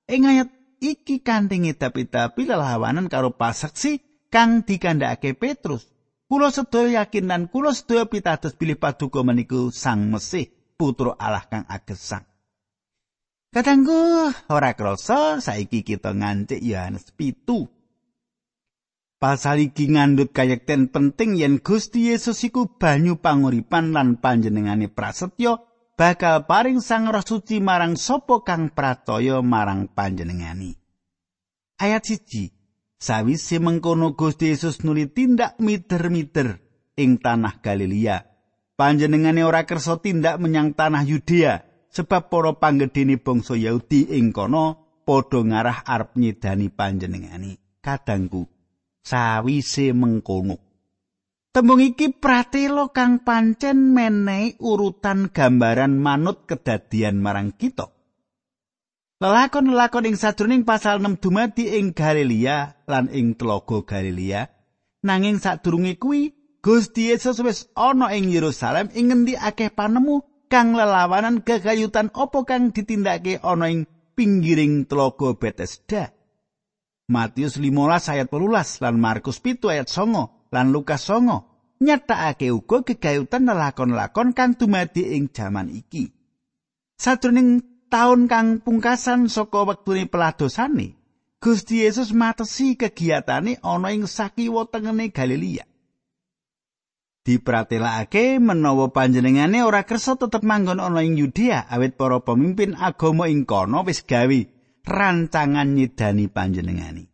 Ing 0.07 0.23
ayat 0.29 0.55
iki 0.79 1.19
kanthi 1.19 1.67
ngedap-edapi 1.67 2.47
lelawanan 2.47 3.11
karo 3.11 3.35
pasaksi 3.35 3.99
kang 4.31 4.63
dikandhakake 4.63 5.35
Petrus. 5.35 5.91
Kulo 6.27 6.51
sedaya 6.51 7.03
yakin 7.03 7.27
lan 7.31 7.43
kulo 7.51 7.71
sedaya 7.71 8.07
pitados 8.07 8.55
pilih 8.59 8.79
paduka 8.79 9.23
meniku 9.23 9.71
Sang 9.71 10.11
Mesih, 10.11 10.51
putra 10.75 11.15
Allah 11.19 11.47
kang 11.47 11.67
agesang. 11.71 12.27
Katanggu 13.57 14.29
ora 14.53 14.77
krasa 14.77 15.41
saiki 15.41 15.81
kita 15.81 16.13
ngancik 16.13 16.61
Yohanes 16.61 17.09
pitu. 17.17 17.65
Pasal 19.17 19.73
iki 19.73 19.97
ngandhut 19.97 20.29
kayekten 20.29 20.93
penting 20.93 21.41
yen 21.41 21.65
Gusti 21.65 22.13
Yesus 22.13 22.37
iku 22.45 22.77
banyu 22.77 23.17
panguripan 23.17 23.97
lan 23.97 24.21
panjenengane 24.21 24.93
prasetyo 24.93 25.65
bakal 25.97 26.45
paring 26.45 26.85
Sang 26.85 27.09
Roh 27.09 27.25
Suci 27.25 27.57
marang 27.65 27.97
sapa 27.97 28.45
kang 28.45 28.77
pratoya 28.77 29.41
marang 29.41 29.89
panjenengani. 29.89 30.77
Ayat 31.81 32.05
siji 32.05 32.53
Sawise 33.01 33.57
mengkono 33.57 34.13
Gusti 34.13 34.53
Yesus 34.53 34.85
nuli 34.85 35.09
tindak 35.09 35.57
miter-miter 35.65 36.61
ing 36.93 37.17
tanah 37.25 37.65
Galilea. 37.65 38.21
Panjenengane 38.77 39.49
ora 39.49 39.65
kersa 39.65 39.97
tindak 39.97 40.37
menyang 40.45 40.77
tanah 40.77 41.09
Yudea 41.09 41.76
sebab 41.97 42.29
para 42.29 42.53
panggedene 42.53 43.17
bangsa 43.17 43.57
Yahudi 43.57 44.13
ing 44.13 44.37
kono 44.37 45.01
padha 45.09 45.41
ngarah 45.41 45.89
arep 45.89 46.21
nyedani 46.21 46.69
panjenengane. 46.69 47.81
Kadangku 47.81 48.45
sawise 49.01 49.97
mengkono. 49.97 50.61
Tembung 51.57 51.81
iki 51.81 52.13
pratela 52.13 52.93
kang 52.93 53.25
pancen 53.25 53.97
menehi 53.97 54.61
urutan 54.61 55.33
gambaran 55.33 55.97
manut 55.97 56.45
kedadian 56.45 57.17
marang 57.17 57.57
kita. 57.57 57.89
Lelakon-lelakon 59.17 60.13
ing 60.13 60.21
sajroning 60.21 60.69
pasal 60.69 61.01
6 61.01 61.25
dumadi 61.25 61.81
ing 61.81 61.97
Galilea 61.97 62.85
lan 62.85 63.09
ing 63.09 63.33
Tlaga 63.41 63.81
Galilea. 63.89 64.45
Nanging 65.09 65.41
sadurunge 65.41 65.97
kuwi 65.97 66.37
Gusti 66.61 67.09
Yesus 67.09 67.41
wis 67.41 67.73
ana 67.73 68.13
ing 68.13 68.29
Yerusalem 68.29 68.93
ing 68.93 69.09
ngendi 69.09 69.41
akeh 69.41 69.73
panemu 69.73 70.21
kang 70.47 70.75
lelawanan 70.75 71.43
kegayutan 71.43 72.11
apa 72.15 72.41
kang 72.47 72.71
ditindakake 72.71 73.43
ana 73.43 73.71
ing 73.71 73.87
pinggiring 74.17 74.89
Tlaga 74.89 75.37
Bethesda. 75.37 76.15
Matius 77.07 77.59
15 77.63 78.13
ayat 78.13 78.29
18 78.33 78.83
lan 78.83 78.95
Markus 78.99 79.39
7 79.39 79.63
ayat 79.71 79.87
9 79.87 80.51
lan 80.51 80.67
Lukas 80.75 81.07
9 81.07 81.83
nyatakake 81.83 82.51
uga 82.51 82.83
gegayutan 82.83 83.47
lakon-lakon 83.47 84.33
kang 84.33 84.57
dumadi 84.57 85.15
ing 85.15 85.29
jaman 85.31 85.69
iki. 85.71 86.11
Sajroning 86.97 87.61
taun 87.93 88.27
kang 88.27 88.65
pungkasan 88.65 89.29
saka 89.29 89.69
wektune 89.69 90.09
peladosane, 90.09 90.97
Gusti 91.37 91.85
Yesus 91.85 92.17
matesi 92.17 92.75
kegiatane 92.81 93.61
ana 93.61 93.93
ing 93.93 94.09
sakiwa 94.09 94.65
tengene 94.73 95.13
Galilea. 95.13 95.76
Dipratelakake 97.27 98.39
menawa 98.39 98.95
panjenengane 98.95 99.67
ora 99.67 99.83
kersa 99.83 100.15
tetep 100.15 100.47
manggon 100.47 100.79
ana 100.79 101.03
ing 101.03 101.19
Yudea 101.19 101.67
awit 101.67 101.99
para 101.99 102.23
pemimpin 102.23 102.79
agama 102.79 103.27
ing 103.27 103.43
kono 103.43 103.83
wis 103.83 104.07
gawe 104.07 104.39
rancangan 104.87 105.75
nyidani 105.75 106.31
panjenengani. 106.31 107.11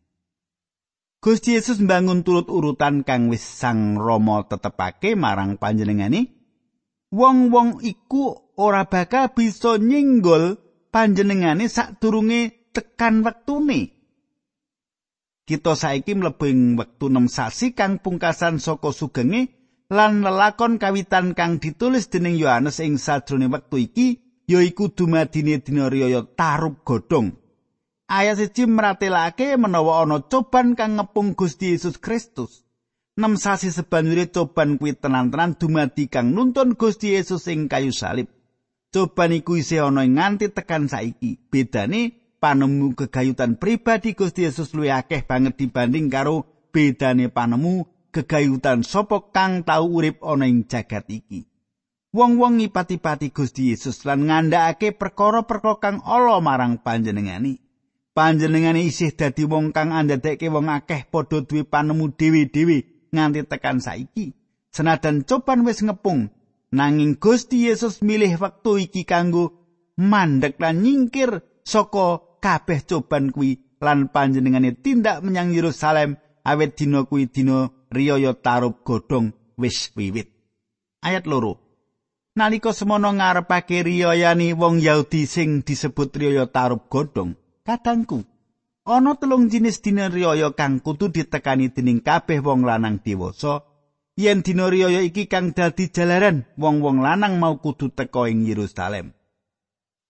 Gusti 1.16 1.56
Yesus 1.56 1.80
mbangun 1.80 2.28
turut 2.28 2.52
urutan 2.52 3.08
kang 3.08 3.32
wis 3.32 3.40
Sang 3.40 3.96
Rama 3.96 4.44
tetepake 4.44 5.16
marang 5.16 5.56
panjenengani. 5.56 6.28
Wong-wong 7.08 7.80
iku 7.80 8.52
ora 8.60 8.84
bakal 8.84 9.32
bisa 9.32 9.80
nyinggol 9.80 10.60
panjenengane 10.92 11.72
sadurunge 11.72 12.68
tekan 12.76 13.24
wektune. 13.24 13.96
Kita 15.48 15.72
saiki 15.72 16.12
mlebu 16.20 16.44
ing 16.52 16.76
wektu 16.76 17.08
nem 17.08 17.32
sasi 17.32 17.72
kang 17.72 17.96
pungkasan 17.96 18.60
saka 18.60 18.92
sugenge 18.92 19.61
lan 19.92 20.24
lelakon 20.24 20.80
kawitan 20.80 21.36
kang 21.36 21.60
ditulis 21.60 22.08
dening 22.08 22.40
Yohanes 22.40 22.80
ing 22.80 22.96
sadurunge 22.96 23.52
wektu 23.52 23.76
iki 23.76 24.08
yaiku 24.48 24.88
dumadine 24.96 25.60
dina 25.60 25.92
riyaya 25.92 26.24
tarub 26.38 26.80
godhong. 26.88 27.42
ayat 28.12 28.36
siji 28.40 28.68
meratelake 28.68 29.56
menawa 29.56 30.04
ana 30.04 30.20
coban 30.28 30.76
kang 30.76 31.00
ngepung 31.00 31.32
Gusti 31.32 31.72
Yesus 31.72 31.96
Kristus. 31.96 32.64
Nem 33.16 33.36
sasi 33.36 33.68
sebanjure 33.68 34.28
coban 34.32 34.80
kuwi 34.80 34.96
tenan-tenan 34.96 35.56
dumadi 35.60 36.08
kang 36.08 36.32
nuntun 36.32 36.76
Gusti 36.76 37.12
Yesus 37.16 37.48
ing 37.48 37.68
kayu 37.68 37.92
salib. 37.92 38.28
Coban 38.92 39.32
iku 39.32 39.56
isih 39.56 39.88
ana 39.88 40.04
nganti 40.04 40.52
tekan 40.52 40.88
saiki. 40.88 41.40
Bedane 41.48 42.12
panemu 42.40 42.92
kegayutan 42.96 43.56
pribadi 43.56 44.12
Gusti 44.12 44.44
Yesus 44.48 44.72
luwih 44.76 44.92
akeh 44.92 45.24
banget 45.24 45.60
dibanding 45.60 46.12
karo 46.12 46.68
bedane 46.72 47.28
panemu 47.28 47.84
kegayutan 48.12 48.84
sapa 48.84 49.32
kang 49.32 49.64
tau 49.64 49.88
urip 49.88 50.20
ana 50.20 50.46
ing 50.46 50.68
jagat 50.68 51.08
iki. 51.08 51.48
Wong-wong 52.12 52.60
ngipati-pati 52.60 53.32
Gusti 53.32 53.72
Yesus 53.72 54.04
lan 54.04 54.28
ngandhakake 54.28 54.92
perkara-perkara 54.94 55.80
kang 55.80 55.96
ala 56.04 56.38
marang 56.44 56.78
panjenengani. 56.84 57.62
panjenengane 58.12 58.84
isih 58.84 59.16
dadi 59.16 59.48
wong 59.48 59.72
kang 59.72 59.90
andhedekke 59.90 60.52
wong 60.52 60.68
akeh 60.68 61.08
padha 61.08 61.40
duwe 61.44 61.64
panemu 61.64 62.12
dhewe-dhewe 62.12 63.08
nganti 63.12 63.40
tekan 63.48 63.80
saiki. 63.80 64.36
Senajan 64.72 65.28
coban 65.28 65.68
wis 65.68 65.84
ngepung, 65.84 66.32
nanging 66.72 67.20
Gusti 67.20 67.68
Yesus 67.68 68.00
milih 68.00 68.40
wektu 68.40 68.80
iki 68.80 69.04
kanggo 69.04 69.52
mandek 70.00 70.56
lan 70.56 70.80
nyingkir 70.80 71.44
saka 71.60 72.24
kabeh 72.40 72.80
coban 72.88 73.28
kuwi 73.28 73.60
lan 73.84 74.08
panjenengane 74.08 74.72
tindak 74.80 75.20
menyang 75.20 75.52
Yerusalem 75.52 76.16
awet 76.40 76.80
dina 76.80 77.04
kuwi 77.04 77.28
dina 77.28 77.68
riyaya 77.92 78.32
tarub 78.34 78.80
godhong 78.82 79.36
wis 79.60 79.92
wiwit. 79.94 80.32
Ayat 81.04 81.28
loro. 81.28 81.60
Nalika 82.32 82.72
semono 82.72 83.12
ngarepake 83.12 83.84
riyayani 83.84 84.56
wong 84.56 84.80
Yahudi 84.80 85.28
sing 85.28 85.60
disebut 85.60 86.16
riyaya 86.16 86.48
tarub 86.48 86.88
godhong, 86.88 87.36
Kadangku, 87.62 88.24
ana 88.88 89.14
telung 89.14 89.46
jenis 89.52 89.84
dina 89.84 90.08
riyaya 90.08 90.50
kang 90.56 90.80
kudu 90.80 91.12
ditekani 91.12 91.70
dening 91.70 92.00
kabeh 92.00 92.40
wong 92.40 92.64
lanang 92.64 93.04
dewasa. 93.04 93.62
Yen 94.16 94.42
dina 94.42 94.66
riyaya 94.72 95.04
iki 95.04 95.28
kang 95.28 95.52
dadi 95.52 95.88
jalaran 95.88 96.44
wong-wong 96.60 97.00
lanang 97.00 97.40
mau 97.40 97.60
kudu 97.60 97.92
teka 97.92 98.28
ing 98.28 98.44
Yerusalem. 98.44 99.14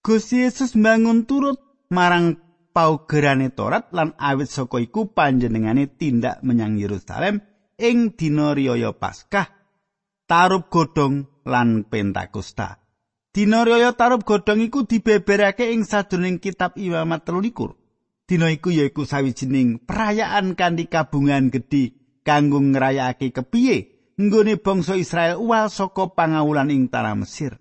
Gusti 0.03 0.43
Yesus 0.43 0.75
mbangun 0.75 1.29
turut 1.31 1.59
marang 1.91 2.41
paugerane 2.75 3.53
Torat 3.55 3.93
lan 3.95 4.17
awit 4.19 4.51
saka 4.51 4.83
iku 4.83 5.13
panjenengane 5.13 5.87
tindak 5.87 6.43
menyang 6.43 6.81
Yerusalem 6.81 7.45
ing 7.79 8.17
dina 8.17 8.53
riyaya 8.57 8.93
Paskah, 8.97 9.49
Tarub 10.27 10.69
Godhong 10.69 11.29
lan 11.47 11.85
Pentakosta. 11.89 12.83
Dina 13.33 13.65
raya 13.65 13.97
tarub 13.97 14.29
godhong 14.29 14.61
iku 14.61 14.85
dibeberake 14.85 15.73
ing 15.73 15.89
sadurunging 15.89 16.37
kitab 16.37 16.77
Imamat 16.77 17.25
13. 17.25 18.29
Dina 18.29 18.53
iku 18.53 18.69
yaiku 18.69 19.09
sawijining 19.09 19.81
perayaan 19.89 20.53
kanthi 20.53 20.85
kabungan 20.85 21.49
gedhe 21.49 21.97
kanggo 22.29 22.61
ngrayakake 22.61 23.33
kepiye 23.33 23.77
nggone 24.21 24.61
bangsa 24.61 25.01
Israel 25.01 25.41
uwal 25.41 25.73
saka 25.73 26.13
pangawulan 26.13 26.69
ing 26.69 26.93
tanah 26.93 27.17
Mesir. 27.17 27.57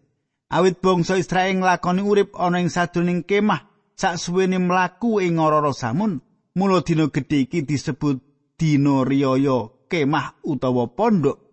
Awit 0.51 0.83
bangsa 0.83 1.15
Israel 1.15 1.63
nglakoni 1.63 2.03
urip 2.03 2.35
ana 2.35 2.59
ing 2.59 2.67
sadurunging 2.67 3.23
kemah 3.23 3.63
saksuwene 3.95 4.59
mlaku 4.59 5.23
ing 5.23 5.39
ora 5.39 5.63
samun, 5.71 6.19
mula 6.59 6.83
dina 6.83 7.07
gedhe 7.07 7.47
iki 7.47 7.63
disebut 7.63 8.19
dina 8.59 9.07
riyaya 9.07 9.71
kemah 9.91 10.39
utawa 10.47 10.87
pondok 10.95 11.51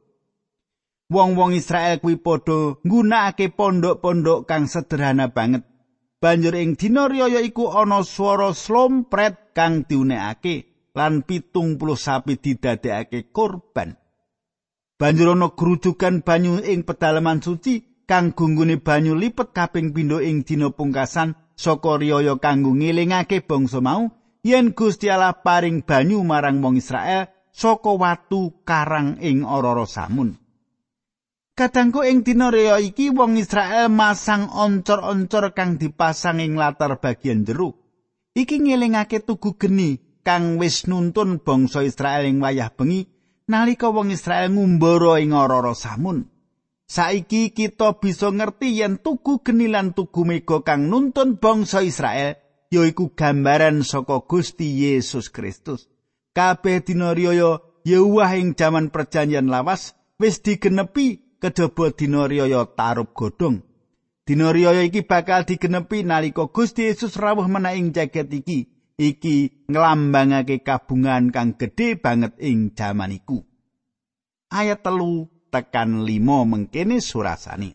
wong-wong 1.09 1.57
Israel 1.57 1.99
kuwi 2.05 2.21
padha 2.21 2.77
nggunakake 2.85 3.49
pondok-pondok 3.57 4.45
kang 4.45 4.69
sederhana 4.69 5.33
banget. 5.33 5.65
Banjur 6.19 6.55
ing 6.59 6.75
dina 6.75 7.07
riyaya 7.07 7.41
iku 7.41 7.71
ana 7.71 8.03
swara 8.03 8.51
slompret 8.51 9.55
kang 9.55 9.87
diunekake 9.87 10.91
lan 10.93 11.23
pitung 11.23 11.79
puluh 11.79 11.95
sapi 11.95 12.37
didadekake 12.37 13.31
korban. 13.31 13.95
Banjur 14.99 15.39
ana 15.39 15.55
grujukan 15.55 16.27
banyu 16.27 16.59
ing 16.61 16.83
pedalaman 16.83 17.39
suci 17.39 18.05
kang 18.05 18.35
gunggune 18.35 18.83
banyu 18.83 19.15
lipet 19.15 19.55
kaping 19.55 19.95
pindho 19.95 20.19
ing 20.19 20.43
dina 20.43 20.75
pungkasan 20.75 21.39
saka 21.55 22.03
riyaya 22.03 22.35
kanggo 22.43 22.75
ngelingake 22.75 23.47
bangsa 23.47 23.79
mau 23.79 24.11
yen 24.43 24.75
Gusti 24.75 25.07
Allah 25.07 25.39
paring 25.39 25.87
banyu 25.87 26.27
marang 26.27 26.59
wong 26.59 26.83
Israel 26.83 27.31
saka 27.59 27.91
watu 27.91 28.63
karang 28.63 29.19
ing 29.19 29.43
ora 29.43 29.83
samun. 29.83 30.39
Kadangku 31.59 32.07
ing 32.07 32.23
dina 32.23 32.55
reya 32.55 32.79
iki 32.79 33.11
wong 33.11 33.35
Israel 33.35 33.91
masang 33.91 34.47
oncor-oncor 34.47 35.59
kang 35.59 35.75
dipasang 35.75 36.39
ing 36.39 36.55
latar 36.55 37.03
bagian 37.03 37.43
jero. 37.43 37.75
Iki 38.39 38.63
ngelingake 38.63 39.27
tugu 39.27 39.59
geni 39.59 39.99
kang 40.23 40.63
wis 40.63 40.87
nuntun 40.87 41.43
bangsa 41.43 41.83
Israel 41.83 42.31
ing 42.31 42.39
wayah 42.39 42.71
bengi 42.71 43.11
nalika 43.51 43.91
wong 43.91 44.15
Israel 44.15 44.55
ngumbara 44.55 45.19
ing 45.19 45.35
ora 45.35 45.75
samun. 45.75 46.31
Saiki 46.87 47.51
kita 47.51 47.99
bisa 47.99 48.31
ngerti 48.31 48.79
yen 48.79 49.03
tugu 49.03 49.43
geni 49.43 49.67
lan 49.67 49.99
tugu 49.99 50.23
mega 50.23 50.63
kang 50.63 50.87
nuntun 50.87 51.43
bangsa 51.43 51.83
Israel 51.83 52.39
yaiku 52.71 53.19
gambaran 53.19 53.83
saka 53.83 54.23
Gusti 54.23 54.79
Yesus 54.87 55.35
Kristus. 55.35 55.98
Kabeh 56.39 56.87
dina 56.87 57.11
riyaya 57.19 57.59
Yehuwah 57.83 58.39
ing 58.39 58.55
jaman 58.55 58.95
perjanjian 58.95 59.51
lawas 59.51 59.99
wis 60.23 60.39
digenepi 60.39 61.35
kejaba 61.43 61.91
dina 61.91 62.31
riyaya 62.31 62.63
tarub 62.79 63.11
godhong. 63.11 63.67
Dina 64.23 64.55
riyaya 64.55 64.87
iki 64.87 65.03
bakal 65.03 65.43
digenepi 65.43 66.07
nalika 66.07 66.47
Gusti 66.47 66.87
Yesus 66.87 67.19
rawuh 67.19 67.51
menaing 67.51 67.91
jagat 67.91 68.31
iki. 68.31 68.71
Iki 68.95 69.67
nglambangake 69.67 70.63
kabungan 70.63 71.35
kang 71.35 71.59
gedhe 71.59 71.99
banget 71.99 72.39
ing 72.39 72.71
jaman 72.79 73.19
iku. 73.19 73.43
Ayat 74.55 74.87
telu 74.87 75.27
tekan 75.51 76.07
5 76.07 76.23
mengkene 76.23 77.03
surasane. 77.03 77.75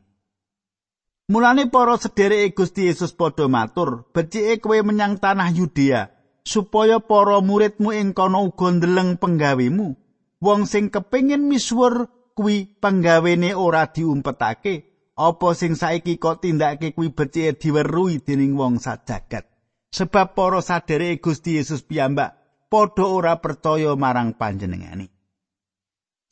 Mulane 1.28 1.68
para 1.68 2.00
sedereke 2.00 2.56
Gusti 2.56 2.88
Yesus 2.88 3.12
padha 3.12 3.52
matur, 3.52 4.08
"Becike 4.16 4.62
kowe 4.64 4.80
menyang 4.84 5.20
tanah 5.20 5.52
Yudea, 5.52 6.13
supaya 6.44 7.00
para 7.00 7.40
muridmu 7.40 7.96
ing 7.96 8.12
kono 8.12 8.52
uga 8.52 8.68
ndeleng 8.72 9.16
penggawemu. 9.18 9.96
Wong 10.44 10.68
sing 10.68 10.92
kepingin 10.92 11.48
misuwur 11.48 12.12
kuwi 12.36 12.68
penggawene 12.84 13.56
ora 13.56 13.88
diumpetake, 13.88 14.92
apa 15.16 15.48
sing 15.56 15.80
saiki 15.80 16.20
kok 16.20 16.44
tindakake 16.44 16.92
kuwi 16.92 17.16
becike 17.16 17.56
diweruhi 17.56 18.20
dening 18.20 18.60
wong 18.60 18.76
sajagat. 18.84 19.48
Sebab 19.94 20.36
para 20.36 20.60
sedereke 20.60 21.22
Gusti 21.22 21.62
Yesus 21.62 21.86
piyambak 21.86 22.36
padha 22.68 23.06
ora 23.08 23.40
percaya 23.40 23.96
marang 23.96 24.36
panjenengane." 24.36 25.08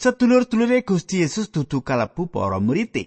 Sedulur-dulure 0.01 0.81
Gusti 0.81 1.21
Yesus 1.21 1.53
dudu 1.53 1.85
kalebu 1.85 2.25
para 2.33 2.57
murid. 2.57 2.97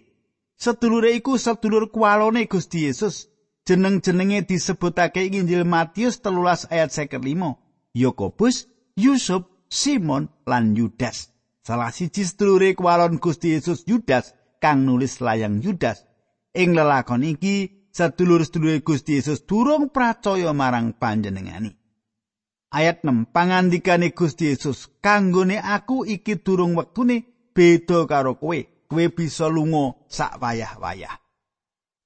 Sedulure 0.55 1.11
iku 1.11 1.35
sedulur 1.35 1.91
kualone 1.91 2.47
Gusti 2.47 2.87
Yesus. 2.87 3.34
Jeneng-jenenge 3.65 4.45
disebutake 4.45 5.25
ing 5.25 5.45
Injil 5.45 5.65
Matius 5.65 6.21
13 6.21 6.69
ayat 6.69 6.93
55. 6.93 7.97
Yakobus, 7.97 8.69
Yusuf, 8.97 9.49
Simon 9.73 10.29
lan 10.45 10.77
Yudas. 10.77 11.33
Salah 11.65 11.89
siji 11.89 12.29
sedulure 12.29 12.77
kualon 12.77 13.17
Gusti 13.17 13.57
Yesus 13.57 13.89
Yudas 13.89 14.37
kang 14.61 14.85
nulis 14.85 15.25
layang 15.25 15.65
Yudas. 15.65 16.05
Ing 16.53 16.77
lelakon 16.77 17.25
iki 17.25 17.89
sedulur-sedulure 17.89 18.85
Gusti 18.85 19.17
Yesus 19.17 19.49
durung 19.49 19.89
percaya 19.89 20.53
marang 20.53 20.93
panjenengani. 20.93 21.73
ayat 22.75 23.07
6 23.07 23.31
pangandikane 23.31 24.11
Gusti 24.11 24.51
Yesus 24.51 24.91
kanggone 24.99 25.63
aku 25.63 26.03
iki 26.03 26.43
durung 26.43 26.75
wektune 26.75 27.23
beda 27.55 28.03
karo 28.11 28.35
kowe 28.35 28.59
kowe 28.91 29.05
bisa 29.15 29.47
lunga 29.47 29.95
sak 30.11 30.43
wayah-wayah 30.43 31.15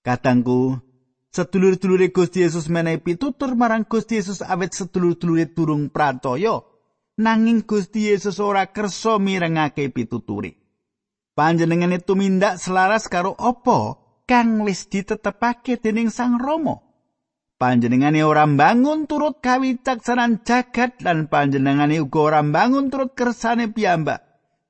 katangku 0.05 0.77
sedulur-dulure 1.35 2.13
Gusti 2.13 2.45
Yesus 2.45 2.73
menehi 2.73 3.01
pitutur 3.01 3.53
marang 3.55 3.85
Gusti 3.85 4.21
Yesus 4.21 4.41
awet 4.45 4.73
sedulur-dulure 4.73 5.53
durung 5.53 5.93
pratoya 5.93 6.65
nanging 7.19 7.65
Gusti 7.65 8.09
Yesus 8.09 8.39
ora 8.41 8.69
kersa 8.71 9.21
mirengake 9.21 9.89
pituturi 9.93 10.57
panjenengane 11.39 12.03
tumindak 12.03 12.59
selaras 12.59 13.07
karo 13.07 13.39
apa 13.39 14.09
kang 14.29 14.61
wis 14.69 14.93
ditetepake 14.93 15.81
dening 15.81 16.13
Sang 16.13 16.37
Rama? 16.37 16.85
Panjenengane 17.59 18.23
ora 18.23 18.47
mbangun 18.47 19.11
turut 19.11 19.43
kawicaksanan 19.43 20.47
jagat 20.47 21.03
lan 21.03 21.27
panjenengane 21.27 21.99
uga 21.99 22.21
ora 22.21 22.41
mbangun 22.45 22.87
turut 22.87 23.19
kersane 23.19 23.73
piyambak. 23.75 24.23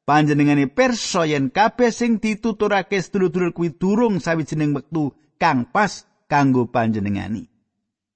Panjenengane 0.09 0.73
perso 0.73 1.29
yen 1.29 1.53
kabeh 1.53 1.93
sing 1.93 2.17
dituturake 2.17 2.97
sedulur-dulur 2.97 3.53
kuwi 3.53 3.77
durung 3.77 4.25
sawijining 4.25 4.73
wektu 4.73 5.13
kang 5.37 5.69
pas 5.69 6.08
kanggo 6.29 6.69
panjenengani. 6.69 7.49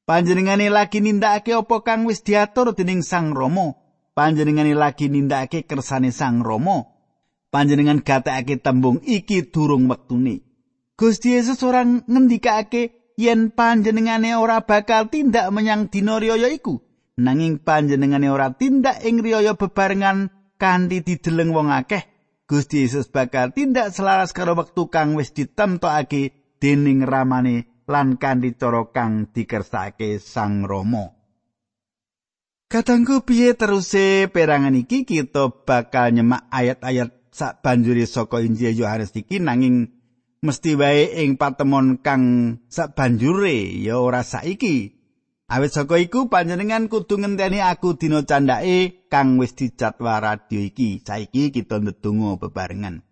Panjenengane 0.04 0.68
lagi 0.68 1.00
nindakake 1.00 1.56
apa 1.56 1.76
kang 1.80 2.04
wis 2.04 2.20
diatur 2.20 2.76
dening 2.76 3.00
Sang 3.00 3.32
Rama. 3.32 3.74
Panjenengane 4.12 4.76
lagi 4.76 5.08
nindakake 5.08 5.64
kersane 5.64 6.12
Sang 6.12 6.44
Rama. 6.44 6.84
Panjenengan 7.48 8.04
gatekake 8.04 8.60
tembung 8.60 9.00
iki 9.02 9.48
durung 9.48 9.88
wektune. 9.88 10.44
Gusti 10.96 11.34
Yesus 11.34 11.64
ora 11.64 11.82
ngendikake 11.82 13.16
yen 13.16 13.52
panjenengane 13.52 14.36
ora 14.36 14.60
bakal 14.62 15.08
tindak 15.08 15.48
menyang 15.52 15.88
dina 15.88 16.20
riyaya 16.20 16.48
iku 16.52 16.80
nanging 17.18 17.60
panjenengane 17.60 18.28
ora 18.32 18.52
tindak 18.56 19.04
ing 19.04 19.20
riyaya 19.20 19.56
bebarengan 19.56 20.32
kanthi 20.56 21.04
dideleng 21.04 21.52
wong 21.52 21.68
akeh 21.72 22.04
Gusti 22.48 22.84
Yesus 22.84 23.08
bakal 23.08 23.52
tindak 23.52 23.92
selaras 23.92 24.36
karo 24.36 24.56
wektu 24.56 24.88
kang 24.92 25.16
wis 25.16 25.32
ditemtokake 25.32 26.56
dening 26.60 27.04
ramane 27.04 27.71
lan 27.88 28.20
kanthi 28.20 28.54
cara 28.58 28.90
kang 28.90 29.30
dikersake 29.30 30.18
Sang 30.18 30.66
Rama 30.66 31.22
Katanggu 32.72 33.20
piye 33.20 33.52
teruse 33.52 34.32
perangan 34.32 34.72
iki 34.72 35.04
kita 35.04 35.52
bakal 35.68 36.08
nyemak 36.08 36.48
ayat-ayat 36.48 37.12
sak 37.28 37.60
banjuri 37.60 38.08
saka 38.08 38.40
Injil 38.40 38.72
Yohanes 38.72 39.12
iki 39.12 39.36
nanging 39.36 39.92
mesti 40.40 40.80
wae 40.80 41.20
ing 41.20 41.36
patemon 41.36 42.00
kang 42.00 42.56
sabanjure 42.72 43.76
ya 43.76 44.00
ora 44.00 44.24
saiki. 44.24 44.96
Awit 45.52 45.68
saka 45.68 46.00
iku 46.00 46.32
panjenengan 46.32 46.88
kudu 46.88 47.20
ngenteni 47.20 47.60
aku 47.60 48.00
dina 48.00 48.24
candhake 48.24 49.04
kang 49.12 49.36
wis 49.36 49.52
dicatwa 49.52 50.16
radio 50.24 50.64
iki. 50.64 51.04
Saiki 51.04 51.52
kita 51.52 51.76
ndedonga 51.76 52.40
bebarengan. 52.40 53.04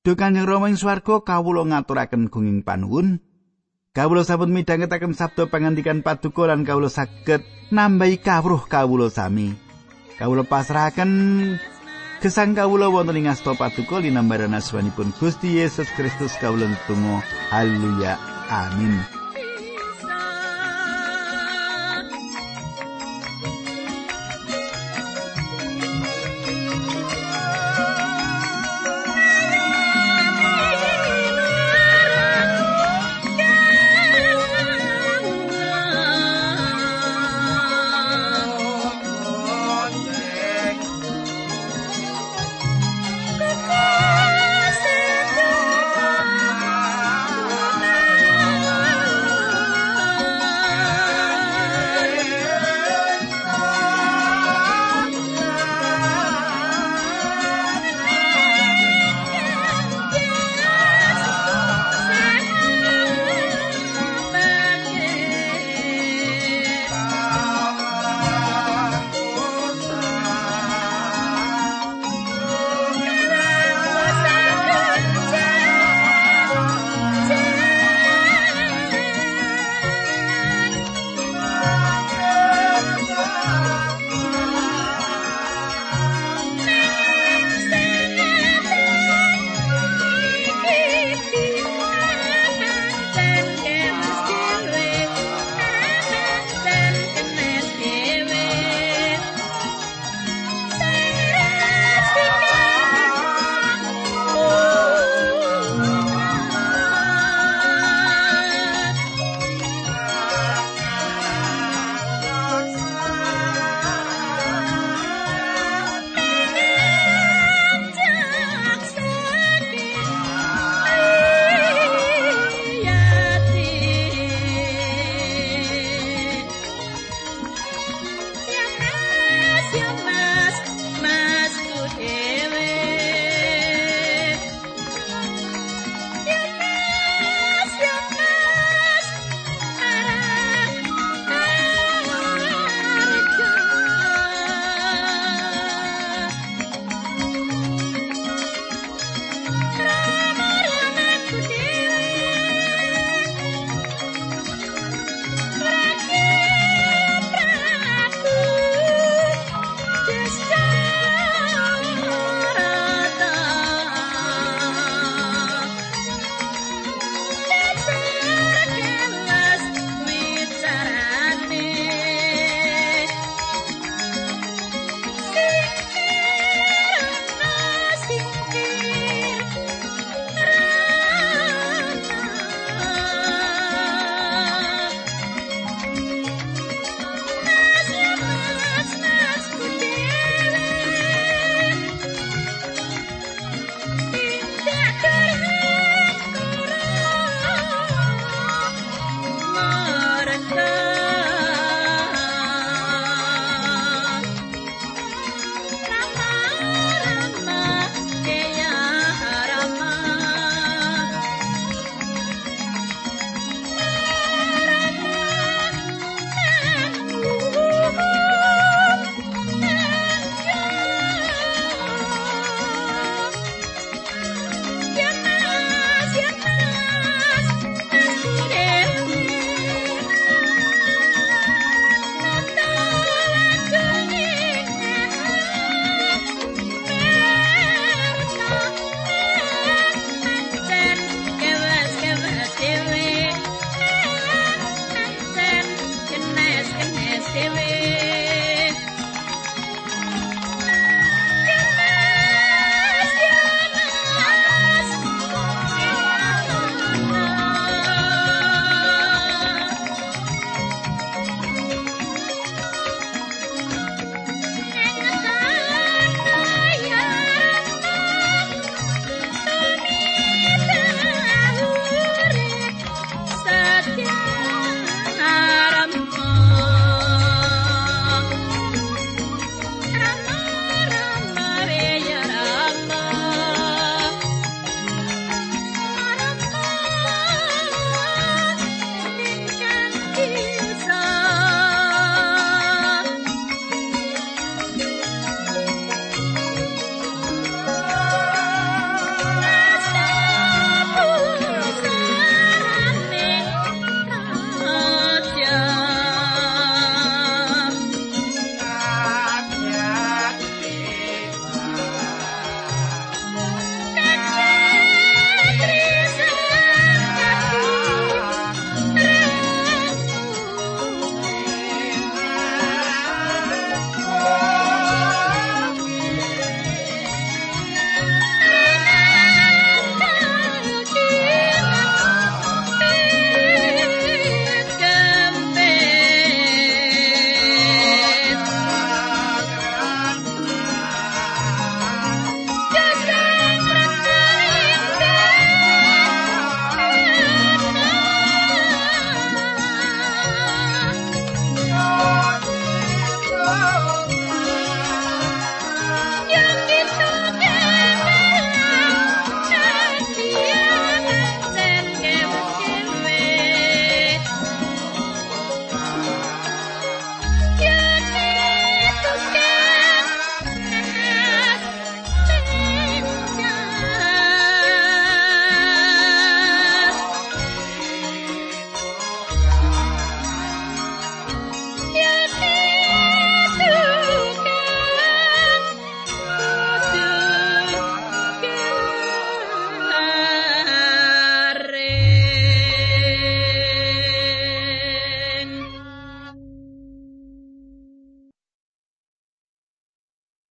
Duh 0.00 0.16
Kanjeng 0.16 0.48
Rama 0.48 0.72
ing 0.72 0.80
swarga 0.80 1.20
kawula 1.20 1.68
ngaturaken 1.68 2.32
gunging 2.32 2.64
panuwun. 2.64 3.20
Kawula 3.98 4.22
sampun 4.22 4.54
midhangetaken 4.54 5.10
sabda 5.10 5.50
pangandikan 5.50 6.06
paduka 6.06 6.46
lan 6.46 6.62
kawula 6.62 6.86
saged 6.86 7.42
nambahi 7.74 8.22
kawruh 8.22 8.62
kawula 8.70 9.10
sami. 9.10 9.58
Kawula 10.14 10.46
pasrahaken 10.46 11.10
Gesang 12.22 12.54
kawula 12.54 12.94
wonten 12.94 13.18
ing 13.18 13.26
asta 13.26 13.58
paduka 13.58 13.98
linambaran 13.98 14.54
asmanipun 14.54 15.10
Gusti 15.18 15.58
Yesus 15.58 15.90
Kristus 15.98 16.38
kawula 16.38 16.70
tunggu 16.86 17.18
haleluya. 17.50 18.14
Amin 18.46 19.17